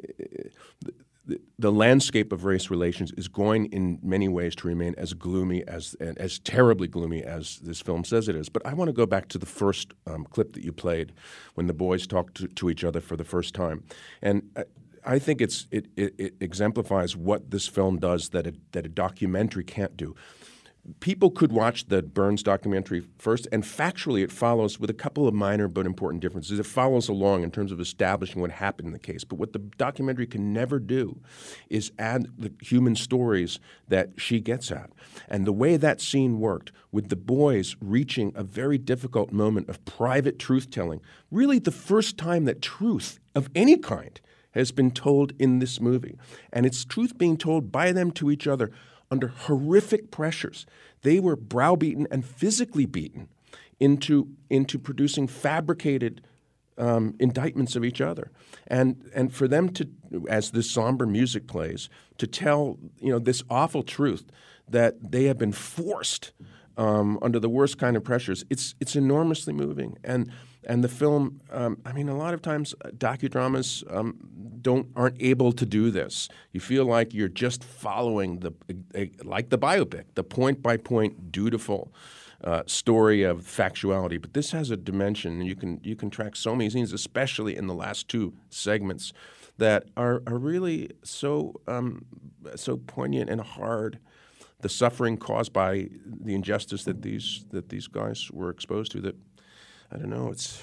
[1.57, 5.95] the, landscape of race relations is going in many ways to remain as gloomy as
[5.99, 8.49] as terribly gloomy as this film says it is.
[8.49, 11.13] But I want to go back to the first um, clip that you played
[11.55, 13.83] when the boys talked to, to each other for the first time,
[14.21, 14.49] and.
[14.55, 14.63] I,
[15.07, 18.89] I think it's it, it, it exemplifies what this film does that a, that a
[18.89, 20.15] documentary can't do
[20.99, 25.33] people could watch the Burns documentary first, and factually, it follows with a couple of
[25.33, 26.59] minor but important differences.
[26.59, 29.23] It follows along in terms of establishing what happened in the case.
[29.23, 31.19] But what the documentary can never do
[31.69, 34.91] is add the human stories that she gets at.
[35.27, 39.83] And the way that scene worked, with the boys reaching a very difficult moment of
[39.85, 44.21] private truth telling, really the first time that truth of any kind
[44.51, 46.17] has been told in this movie.
[46.53, 48.71] And it's truth being told by them to each other
[49.15, 50.65] under horrific pressures.
[51.01, 53.29] They were browbeaten and physically beaten
[53.79, 56.21] into, into producing fabricated
[56.77, 58.29] um, indictments of each other.
[58.67, 59.87] And, and for them to,
[60.29, 64.25] as this somber music plays, to tell you know, this awful truth
[64.67, 66.33] that they have been forced
[66.77, 69.97] um, under the worst kind of pressures, it's, it's enormously moving.
[70.03, 70.29] And,
[70.65, 74.17] and the film, um, I mean, a lot of times uh, docudramas um,
[74.61, 76.27] don't aren't able to do this.
[76.51, 78.53] You feel like you're just following the
[79.23, 81.91] like the biopic, the point by point, dutiful
[82.43, 84.21] uh, story of factuality.
[84.21, 87.67] But this has a dimension, you can you can track so many scenes, especially in
[87.67, 89.13] the last two segments,
[89.57, 92.05] that are are really so um,
[92.55, 93.99] so poignant and hard.
[94.61, 99.01] The suffering caused by the injustice that these that these guys were exposed to.
[99.01, 99.15] That
[99.91, 100.29] I don't know.
[100.31, 100.61] It's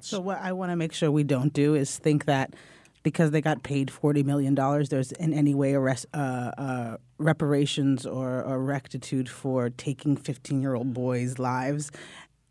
[0.00, 2.54] So what I want to make sure we don't do is think that
[3.02, 6.16] because they got paid forty million dollars, there's in any way a res- uh,
[6.58, 11.90] uh, reparations or, or rectitude for taking fifteen-year-old boys' lives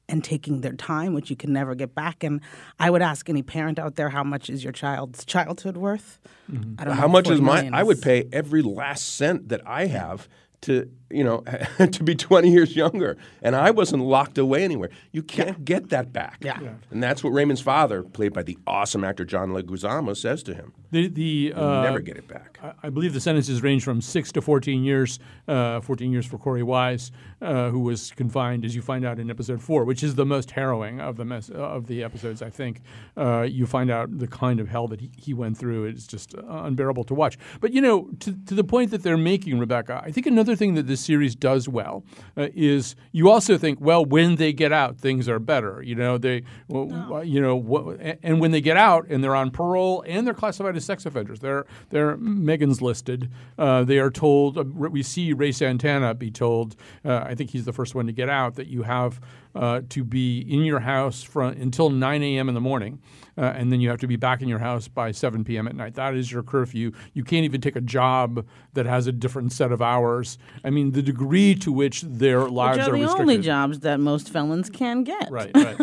[0.09, 2.23] and taking their time, which you can never get back.
[2.23, 2.39] And
[2.79, 6.17] I would ask any parent out there, how much is your child's childhood worth?
[6.49, 7.55] I don't know How if much is 40 my?
[7.55, 10.29] million I would pay every last cent that I have
[10.61, 11.43] to you know
[11.91, 14.89] to be 20 years younger, and I wasn't locked away anywhere.
[15.11, 16.37] You can't get that back.
[16.41, 16.59] Yeah.
[16.61, 16.73] Yeah.
[16.91, 20.73] and that's what Raymond's father, played by the awesome actor John Leguizamo, says to him.
[20.91, 22.59] The the You'll uh, never get it back.
[22.63, 25.19] I, I believe the sentences range from six to fourteen years.
[25.47, 29.29] Uh, fourteen years for Korey Wise, uh, who was confined, as you find out in
[29.29, 32.41] episode four, which is the most harrowing of the mess, of the episodes.
[32.41, 32.81] I think
[33.17, 35.85] uh, you find out the kind of hell that he, he went through.
[35.85, 37.37] It's just uh, unbearable to watch.
[37.59, 40.75] But you know, to, to the point that they're making, Rebecca, I think another thing
[40.75, 42.03] that this series does well
[42.35, 45.81] uh, is you also think, well, when they get out, things are better.
[45.81, 49.51] You know, they, well, you know, what, and when they get out and they're on
[49.51, 53.29] parole and they're classified as sex offenders, they're they're Megan's listed.
[53.57, 54.57] Uh, they are told.
[54.57, 56.75] Uh, we see Ray Santana be told.
[57.05, 59.19] Uh, I think he's the first one to get out that you have
[59.57, 62.47] uh, to be in your house from until 9 a.m.
[62.47, 63.01] in the morning,
[63.37, 65.67] uh, and then you have to be back in your house by 7 p.m.
[65.67, 65.95] at night.
[65.95, 66.91] That is your curfew.
[67.13, 70.37] You can't even take a job that has a different set of hours.
[70.63, 73.21] I mean, the degree to which their lives Which are are the restricted.
[73.21, 75.29] only jobs that most felons can get.
[75.31, 75.79] Right, right.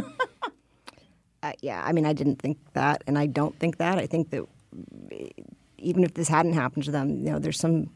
[1.42, 3.98] Uh, yeah, I mean, I didn't think that, and I don't think that.
[3.98, 4.42] I think that
[4.74, 5.30] mm,
[5.78, 7.90] even if this hadn't happened to them, you know, there's some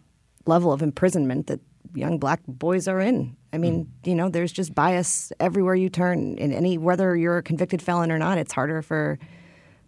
[0.44, 1.60] level of imprisonment that
[1.98, 3.36] young black boys are in.
[3.52, 6.36] I mean, you know, there's just bias everywhere you turn.
[6.38, 9.18] In any whether you're a convicted felon or not, it's harder for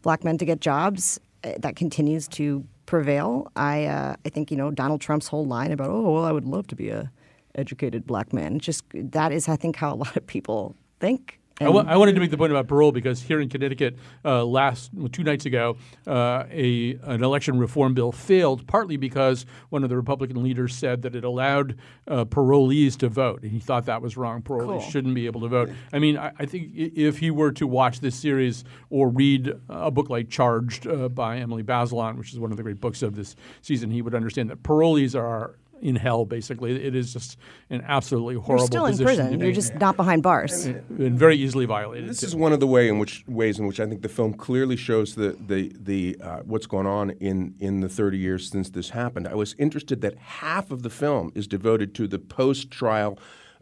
[0.03, 1.21] black men to get jobs.
[1.45, 3.51] Uh, That continues to prevail.
[3.57, 6.47] I uh, I think you know Donald Trump's whole line about oh well I would
[6.47, 7.11] love to be a
[7.55, 8.59] educated black man.
[8.59, 11.40] Just that is I think how a lot of people think.
[11.61, 15.23] I wanted to make the point about parole because here in Connecticut, uh, last two
[15.23, 20.43] nights ago, uh, a an election reform bill failed partly because one of the Republican
[20.43, 21.77] leaders said that it allowed
[22.09, 24.41] uh, parolees to vote, and he thought that was wrong.
[24.41, 24.91] Parolees Cool.
[24.91, 25.71] shouldn't be able to vote.
[25.93, 29.91] I mean, I, I think if he were to watch this series or read a
[29.91, 33.15] book like Charged uh, by Emily Bazelon, which is one of the great books of
[33.17, 36.25] this season, he would understand that parolees are in hell.
[36.25, 37.39] Basically, it is just
[37.71, 38.63] an absolutely horrible.
[38.63, 39.41] You're still in position to prison.
[39.41, 40.67] You're just not behind bars.
[40.67, 42.09] and very easily violated.
[42.09, 42.27] This too.
[42.27, 44.77] is one of the way in which ways in which I think the film clearly
[44.77, 48.91] shows the the the uh, what's going on in in the 30 years since this
[48.91, 49.29] happened.
[49.29, 53.19] I was interested that half of the film is devoted to the post trial.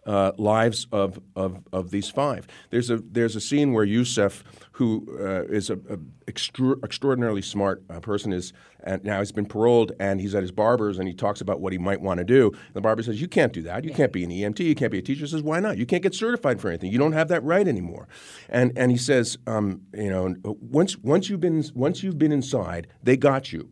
[0.07, 2.47] Uh, lives of, of, of these five.
[2.71, 4.43] There's a there's a scene where Yusef,
[4.73, 9.45] who uh, is a, a extra, extraordinarily smart uh, person, is and now he's been
[9.45, 12.25] paroled and he's at his barber's and he talks about what he might want to
[12.25, 12.53] do.
[12.73, 13.85] The barber says, "You can't do that.
[13.85, 14.61] You can't be an EMT.
[14.61, 15.77] You can't be a teacher." He says, "Why not?
[15.77, 16.91] You can't get certified for anything.
[16.91, 18.09] You don't have that right anymore."
[18.49, 22.87] And and he says, um, "You know, once once you've been once you've been inside,
[23.03, 23.71] they got you,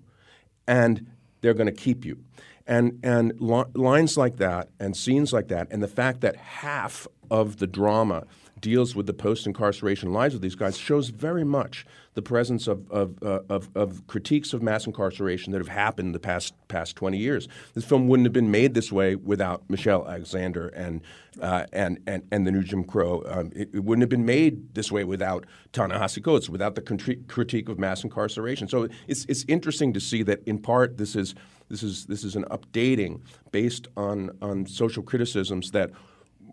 [0.67, 1.07] and
[1.41, 2.19] they're going to keep you."
[2.67, 7.07] And and li- lines like that and scenes like that, and the fact that half
[7.31, 8.27] of the drama
[8.61, 11.85] deals with the post incarceration lives of these guys shows very much
[12.17, 16.19] the presence of, of, uh, of, of critiques of mass incarceration that have happened the
[16.19, 17.47] past past 20 years.
[17.75, 21.03] This film wouldn't have been made this way without Michelle Alexander and
[21.43, 23.23] uh, and, and and the new Jim Crow.
[23.29, 27.29] Um, it, it wouldn't have been made this way without Ta-Nehisi Coates, without the contri-
[27.29, 28.67] critique of mass incarceration.
[28.67, 31.35] So it's it's interesting to see that in part this is
[31.69, 33.21] this is this is an updating
[33.53, 35.91] based on on social criticisms that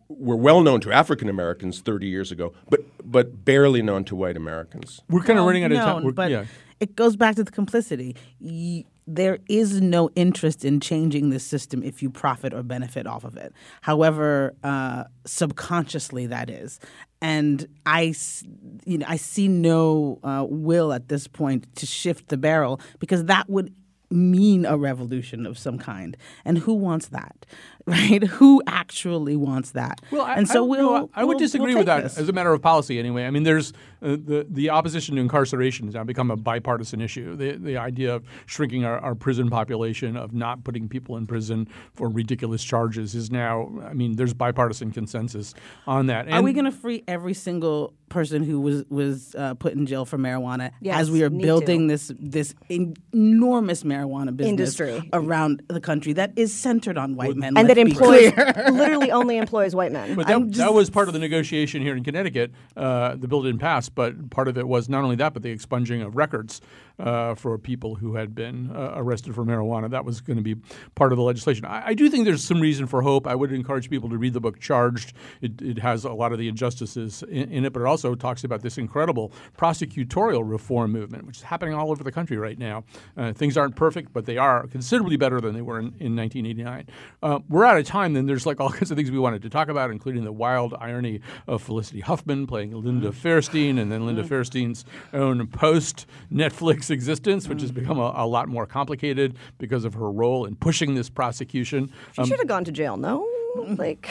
[0.09, 4.37] were well known to African Americans 30 years ago, but but barely known to white
[4.37, 5.01] Americans.
[5.09, 5.87] We're kind of Well, running out of time.
[5.87, 6.45] known, We're- But yeah.
[6.79, 8.15] it goes back to the complicity.
[8.39, 13.25] Y- there is no interest in changing this system if you profit or benefit off
[13.25, 13.51] of it.
[13.81, 16.79] However, uh, subconsciously that is,
[17.21, 18.43] and I, s-
[18.85, 23.25] you know, I see no uh, will at this point to shift the barrel because
[23.25, 23.73] that would
[24.09, 26.15] mean a revolution of some kind.
[26.45, 27.45] And who wants that?
[27.93, 28.23] Right?
[28.23, 29.99] Who actually wants that?
[30.09, 32.17] Well, I, and so I, we'll, no, I would we'll- disagree we'll with that this.
[32.17, 32.97] as a matter of policy.
[32.97, 37.01] Anyway, I mean, there's uh, the the opposition to incarceration has now become a bipartisan
[37.01, 37.35] issue.
[37.35, 41.67] The the idea of shrinking our, our prison population, of not putting people in prison
[41.93, 43.69] for ridiculous charges, is now.
[43.85, 45.53] I mean, there's bipartisan consensus
[45.85, 46.31] on that.
[46.31, 50.05] Are we going to free every single person who was was uh, put in jail
[50.05, 51.93] for marijuana Yes, as we are building to.
[51.93, 52.53] this this
[53.13, 55.09] enormous marijuana business Industry.
[55.13, 58.35] around the country that is centered on white men and that employs
[58.71, 60.15] literally only employs white men.
[60.15, 62.51] But that, that was part of the negotiation here in Connecticut.
[62.75, 65.49] Uh, the bill didn't pass, but part of it was not only that, but the
[65.49, 66.61] expunging of records
[66.99, 69.89] uh, for people who had been uh, arrested for marijuana.
[69.89, 70.55] That was going to be
[70.95, 71.65] part of the legislation.
[71.65, 73.27] I, I do think there's some reason for hope.
[73.27, 75.13] I would encourage people to read the book Charged.
[75.41, 78.43] It, it has a lot of the injustices in, in it, but it also talks
[78.43, 82.83] about this incredible prosecutorial reform movement, which is happening all over the country right now.
[83.17, 86.87] Uh, things aren't perfect, but they are considerably better than they were in, in 1989.
[87.21, 89.49] Uh, we're out of time, then there's like all kinds of things we wanted to
[89.49, 94.23] talk about, including the wild irony of Felicity Huffman playing Linda Fairstein, and then Linda
[94.23, 99.93] Fairstein's own post Netflix existence, which has become a, a lot more complicated because of
[99.95, 101.91] her role in pushing this prosecution.
[102.13, 102.95] She Um, should have gone to jail.
[102.95, 103.27] No,
[103.77, 104.07] like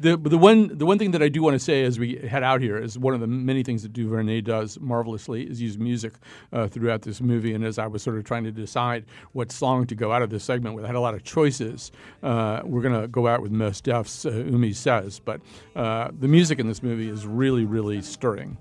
[0.00, 2.42] the the one the one thing that I do want to say as we head
[2.42, 6.14] out here is one of the many things that DuVernay does marvelously is use music
[6.52, 7.54] uh, throughout this movie.
[7.54, 10.30] And as I was sort of trying to decide what song to go out of
[10.30, 11.92] this segment with, I had a lot of choices.
[12.24, 15.40] Uh, we're gonna go out with Mos Def's uh, Umi Says, but
[15.76, 18.58] uh, the music in this movie is really really stirring.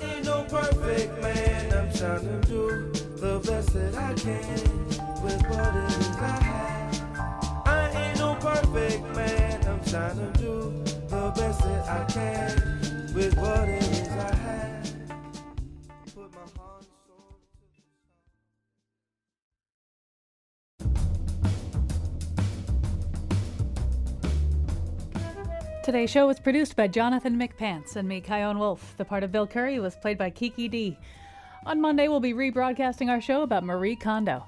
[0.00, 1.72] Ain't no perfect man.
[1.72, 4.60] I'm trying to do the best that I can
[5.22, 7.66] with what it is I have.
[7.66, 9.66] I ain't no perfect man.
[9.66, 10.72] I'm trying to do
[11.08, 13.81] the best that I can with what it is
[25.82, 28.94] Today's show was produced by Jonathan McPants and me, Kyone Wolf.
[28.98, 30.96] The part of Bill Curry was played by Kiki D.
[31.66, 34.44] On Monday, we'll be rebroadcasting our show about Marie Kondo.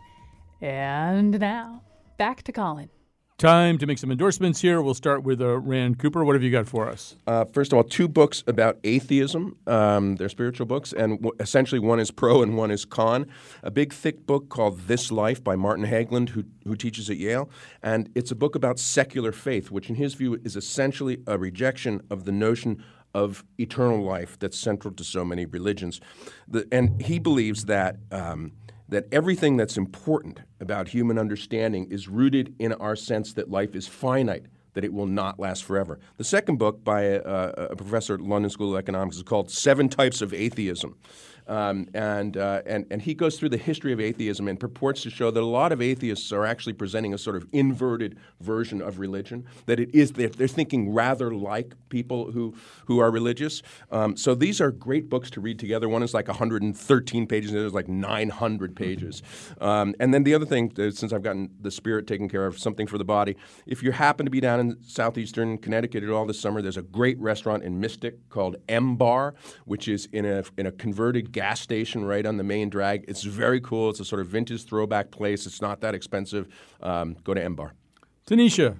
[0.60, 1.82] And now,
[2.18, 2.88] back to Colin.
[3.36, 4.80] Time to make some endorsements here.
[4.80, 6.24] We'll start with uh, Rand Cooper.
[6.24, 7.16] What have you got for us?
[7.26, 9.56] Uh, first of all, two books about atheism.
[9.66, 13.26] Um, they're spiritual books, and w- essentially one is pro and one is con.
[13.64, 17.50] A big, thick book called This Life by Martin Hägglund, who, who teaches at Yale.
[17.82, 22.02] And it's a book about secular faith, which, in his view, is essentially a rejection
[22.10, 26.00] of the notion of eternal life that's central to so many religions.
[26.46, 27.96] The, and he believes that.
[28.12, 28.52] Um,
[28.88, 33.86] that everything that's important about human understanding is rooted in our sense that life is
[33.86, 35.98] finite, that it will not last forever.
[36.16, 39.88] The second book by a, a professor at London School of Economics is called Seven
[39.88, 40.96] Types of Atheism.
[41.46, 45.10] Um, and, uh, and, and he goes through the history of atheism and purports to
[45.10, 48.98] show that a lot of atheists are actually presenting a sort of inverted version of
[48.98, 52.54] religion, that it is, they're, they're thinking rather like people who,
[52.86, 53.62] who are religious.
[53.90, 55.88] Um, so these are great books to read together.
[55.88, 59.22] One is like 113 pages, and the other is like 900 pages.
[59.60, 62.58] Um, and then the other thing, uh, since I've gotten the spirit taken care of,
[62.58, 63.36] something for the body,
[63.66, 66.82] if you happen to be down in southeastern Connecticut at all this summer, there's a
[66.82, 69.34] great restaurant in Mystic called M Bar,
[69.66, 73.04] which is in a, in a converted gas station right on the main drag.
[73.06, 73.90] It's very cool.
[73.90, 75.44] It's a sort of vintage throwback place.
[75.44, 76.48] It's not that expensive.
[76.82, 77.74] Um, go to M Bar.
[78.26, 78.76] Tanisha.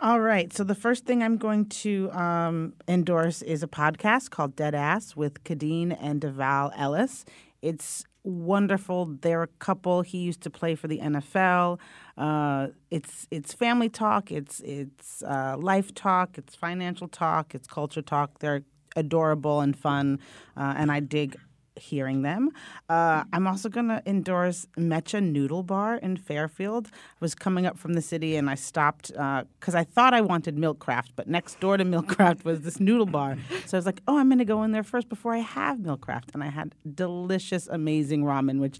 [0.00, 0.50] All right.
[0.50, 5.14] So the first thing I'm going to um, endorse is a podcast called Dead Ass
[5.14, 7.26] with Khadeen and Devale Ellis.
[7.60, 9.16] It's wonderful.
[9.20, 10.00] They're a couple.
[10.00, 11.78] He used to play for the NFL.
[12.16, 14.32] Uh, it's it's family talk.
[14.32, 16.38] It's it's uh, life talk.
[16.38, 17.54] It's financial talk.
[17.54, 18.38] It's culture talk.
[18.38, 18.62] They're
[18.96, 20.18] adorable and fun,
[20.56, 21.36] uh, and I dig
[21.80, 22.50] hearing them.
[22.88, 26.88] Uh, I'm also going to endorse Mecha Noodle Bar in Fairfield.
[26.92, 30.56] I was coming up from the city and I stopped because I thought I wanted
[30.56, 33.36] Milkcraft, but next door to Milkcraft was this noodle bar.
[33.66, 35.78] So I was like, oh, I'm going to go in there first before I have
[35.78, 36.34] Milkcraft.
[36.34, 38.78] And I had delicious, amazing ramen, which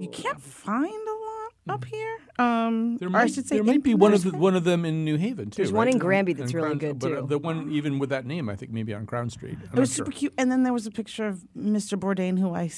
[0.00, 1.19] you can't find a
[1.70, 2.16] up here.
[2.38, 4.64] Um, There or might, I should say, there might be one of the, one of
[4.64, 5.56] them in New Haven too.
[5.62, 7.26] There's one in Granby that's And really Crown- good, but, uh, too.
[7.28, 9.56] The one even with that name, I think maybe on Crown Street.
[9.58, 10.04] I'm It not was sure.
[10.06, 10.34] super cute.
[10.38, 11.98] And then there was a picture of Mr.
[11.98, 12.70] Bourdain, who I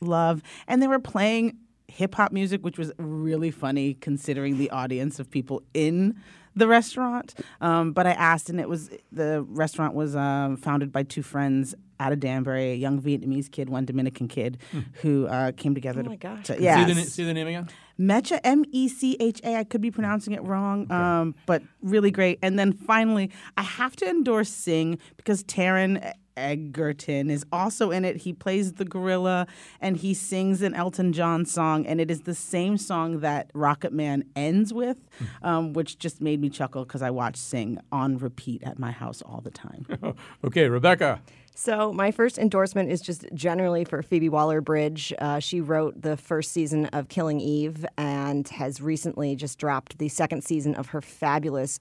[0.00, 1.56] love, and they were playing
[1.88, 6.16] hip hop music, which was really funny considering the audience of people in
[6.56, 7.34] the restaurant.
[7.60, 11.74] Um, but I asked, and it was the restaurant was um, founded by two friends
[12.00, 14.58] out of Danbury, a young Vietnamese kid, one Dominican kid,
[15.02, 16.02] who uh, came together.
[16.04, 16.46] Oh my gosh.
[16.46, 17.68] to- Say yeah, the, na- say the name again.
[17.98, 19.56] Mecha, M E C H A.
[19.56, 22.38] I could be pronouncing it wrong, um, but really great.
[22.42, 28.16] And then finally, I have to endorse Sing because Taron Egerton is also in it.
[28.16, 29.46] He plays the gorilla
[29.80, 34.24] and he sings an Elton John song, and it is the same song that Rocketman
[34.36, 34.98] ends with,
[35.42, 39.22] um, which just made me chuckle because I watch Sing on repeat at my house
[39.22, 39.86] all the time.
[40.44, 41.20] Okay, Rebecca.
[41.58, 45.14] So my first endorsement is just generally for Phoebe Waller-Bridge.
[45.18, 50.10] Uh, she wrote the first season of Killing Eve and has recently just dropped the
[50.10, 51.80] second season of her fabulous,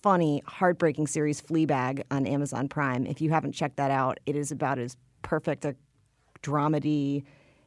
[0.00, 3.04] funny, heartbreaking series Fleabag on Amazon Prime.
[3.04, 5.74] If you haven't checked that out, it is about as perfect a
[6.44, 7.24] dramedy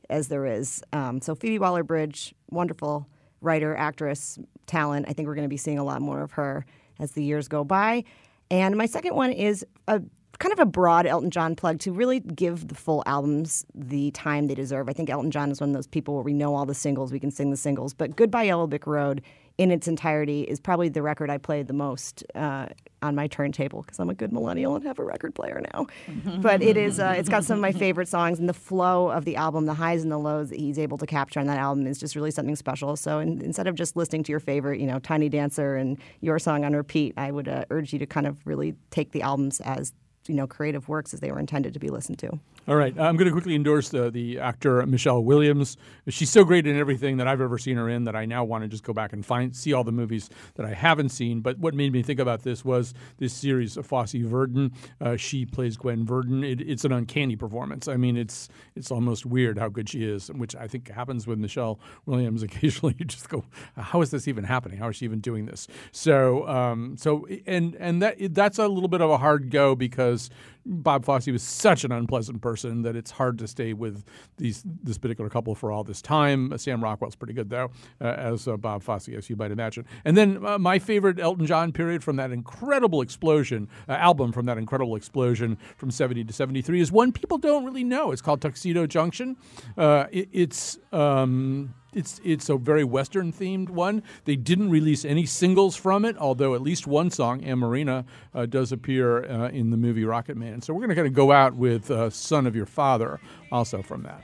[0.09, 0.81] as there is.
[0.93, 3.05] Um, so Phoebe Waller-Bridge, wonderful
[3.41, 5.07] writer, actress, talent.
[5.09, 6.65] I think we're going to be seeing a lot more of her
[6.99, 8.05] as the years go by.
[8.49, 10.01] And my second one is a
[10.39, 14.47] kind of a broad Elton John plug to really give the full albums the time
[14.47, 14.89] they deserve.
[14.89, 17.11] I think Elton John is one of those people where we know all the singles,
[17.11, 19.21] we can sing the singles, but Goodbye Yellow Brick Road
[19.59, 22.67] in its entirety is probably the record I played the most uh,
[23.01, 25.87] on my turntable because I'm a good millennial and have a record player now.
[26.37, 29.25] but it is uh, it's got some of my favorite songs and the flow of
[29.25, 31.85] the album, the highs and the lows that he's able to capture on that album
[31.87, 32.95] is just really something special.
[32.95, 36.39] So in, instead of just listening to your favorite, you know, Tiny Dancer and your
[36.39, 39.59] song on repeat, I would uh, urge you to kind of really take the albums
[39.59, 39.91] as
[40.29, 42.39] you know creative works as they were intended to be listened to.
[42.69, 45.75] All right, I'm going to quickly endorse the, the actor Michelle Williams.
[46.07, 48.63] She's so great in everything that I've ever seen her in that I now want
[48.63, 51.41] to just go back and find see all the movies that I haven't seen.
[51.41, 54.71] But what made me think about this was this series of Fosse Verdon.
[55.01, 56.43] Uh, she plays Gwen Verdon.
[56.43, 57.87] It, it's an uncanny performance.
[57.87, 61.39] I mean, it's it's almost weird how good she is, which I think happens with
[61.39, 62.43] Michelle Williams.
[62.49, 63.45] Occasionally, you just go,
[63.77, 64.77] "How is this even happening?
[64.77, 68.89] How is she even doing this?" So, um, so and and that that's a little
[68.89, 70.29] bit of a hard go because
[70.65, 74.03] Bob Fosse was such an unpleasant person that it's hard to stay with
[74.37, 76.53] these this particular couple for all this time.
[76.53, 79.85] Uh, Sam Rockwell's pretty good though, uh, as uh, Bob Fosse, as you might imagine.
[80.05, 84.45] And then uh, my favorite Elton John period from that incredible explosion uh, album from
[84.45, 88.11] that incredible explosion from '70 to '73 is one people don't really know.
[88.11, 89.37] It's called Tuxedo Junction.
[89.77, 94.03] Uh, it, it's um, it's it's a very Western themed one.
[94.25, 98.71] They didn't release any singles from it, although at least one song, Amoreena, uh, does
[98.71, 100.63] appear uh, in the movie Rocketman.
[100.63, 103.19] So we're going to kind of go out with uh, "Son of Your Father"
[103.51, 104.23] also from that.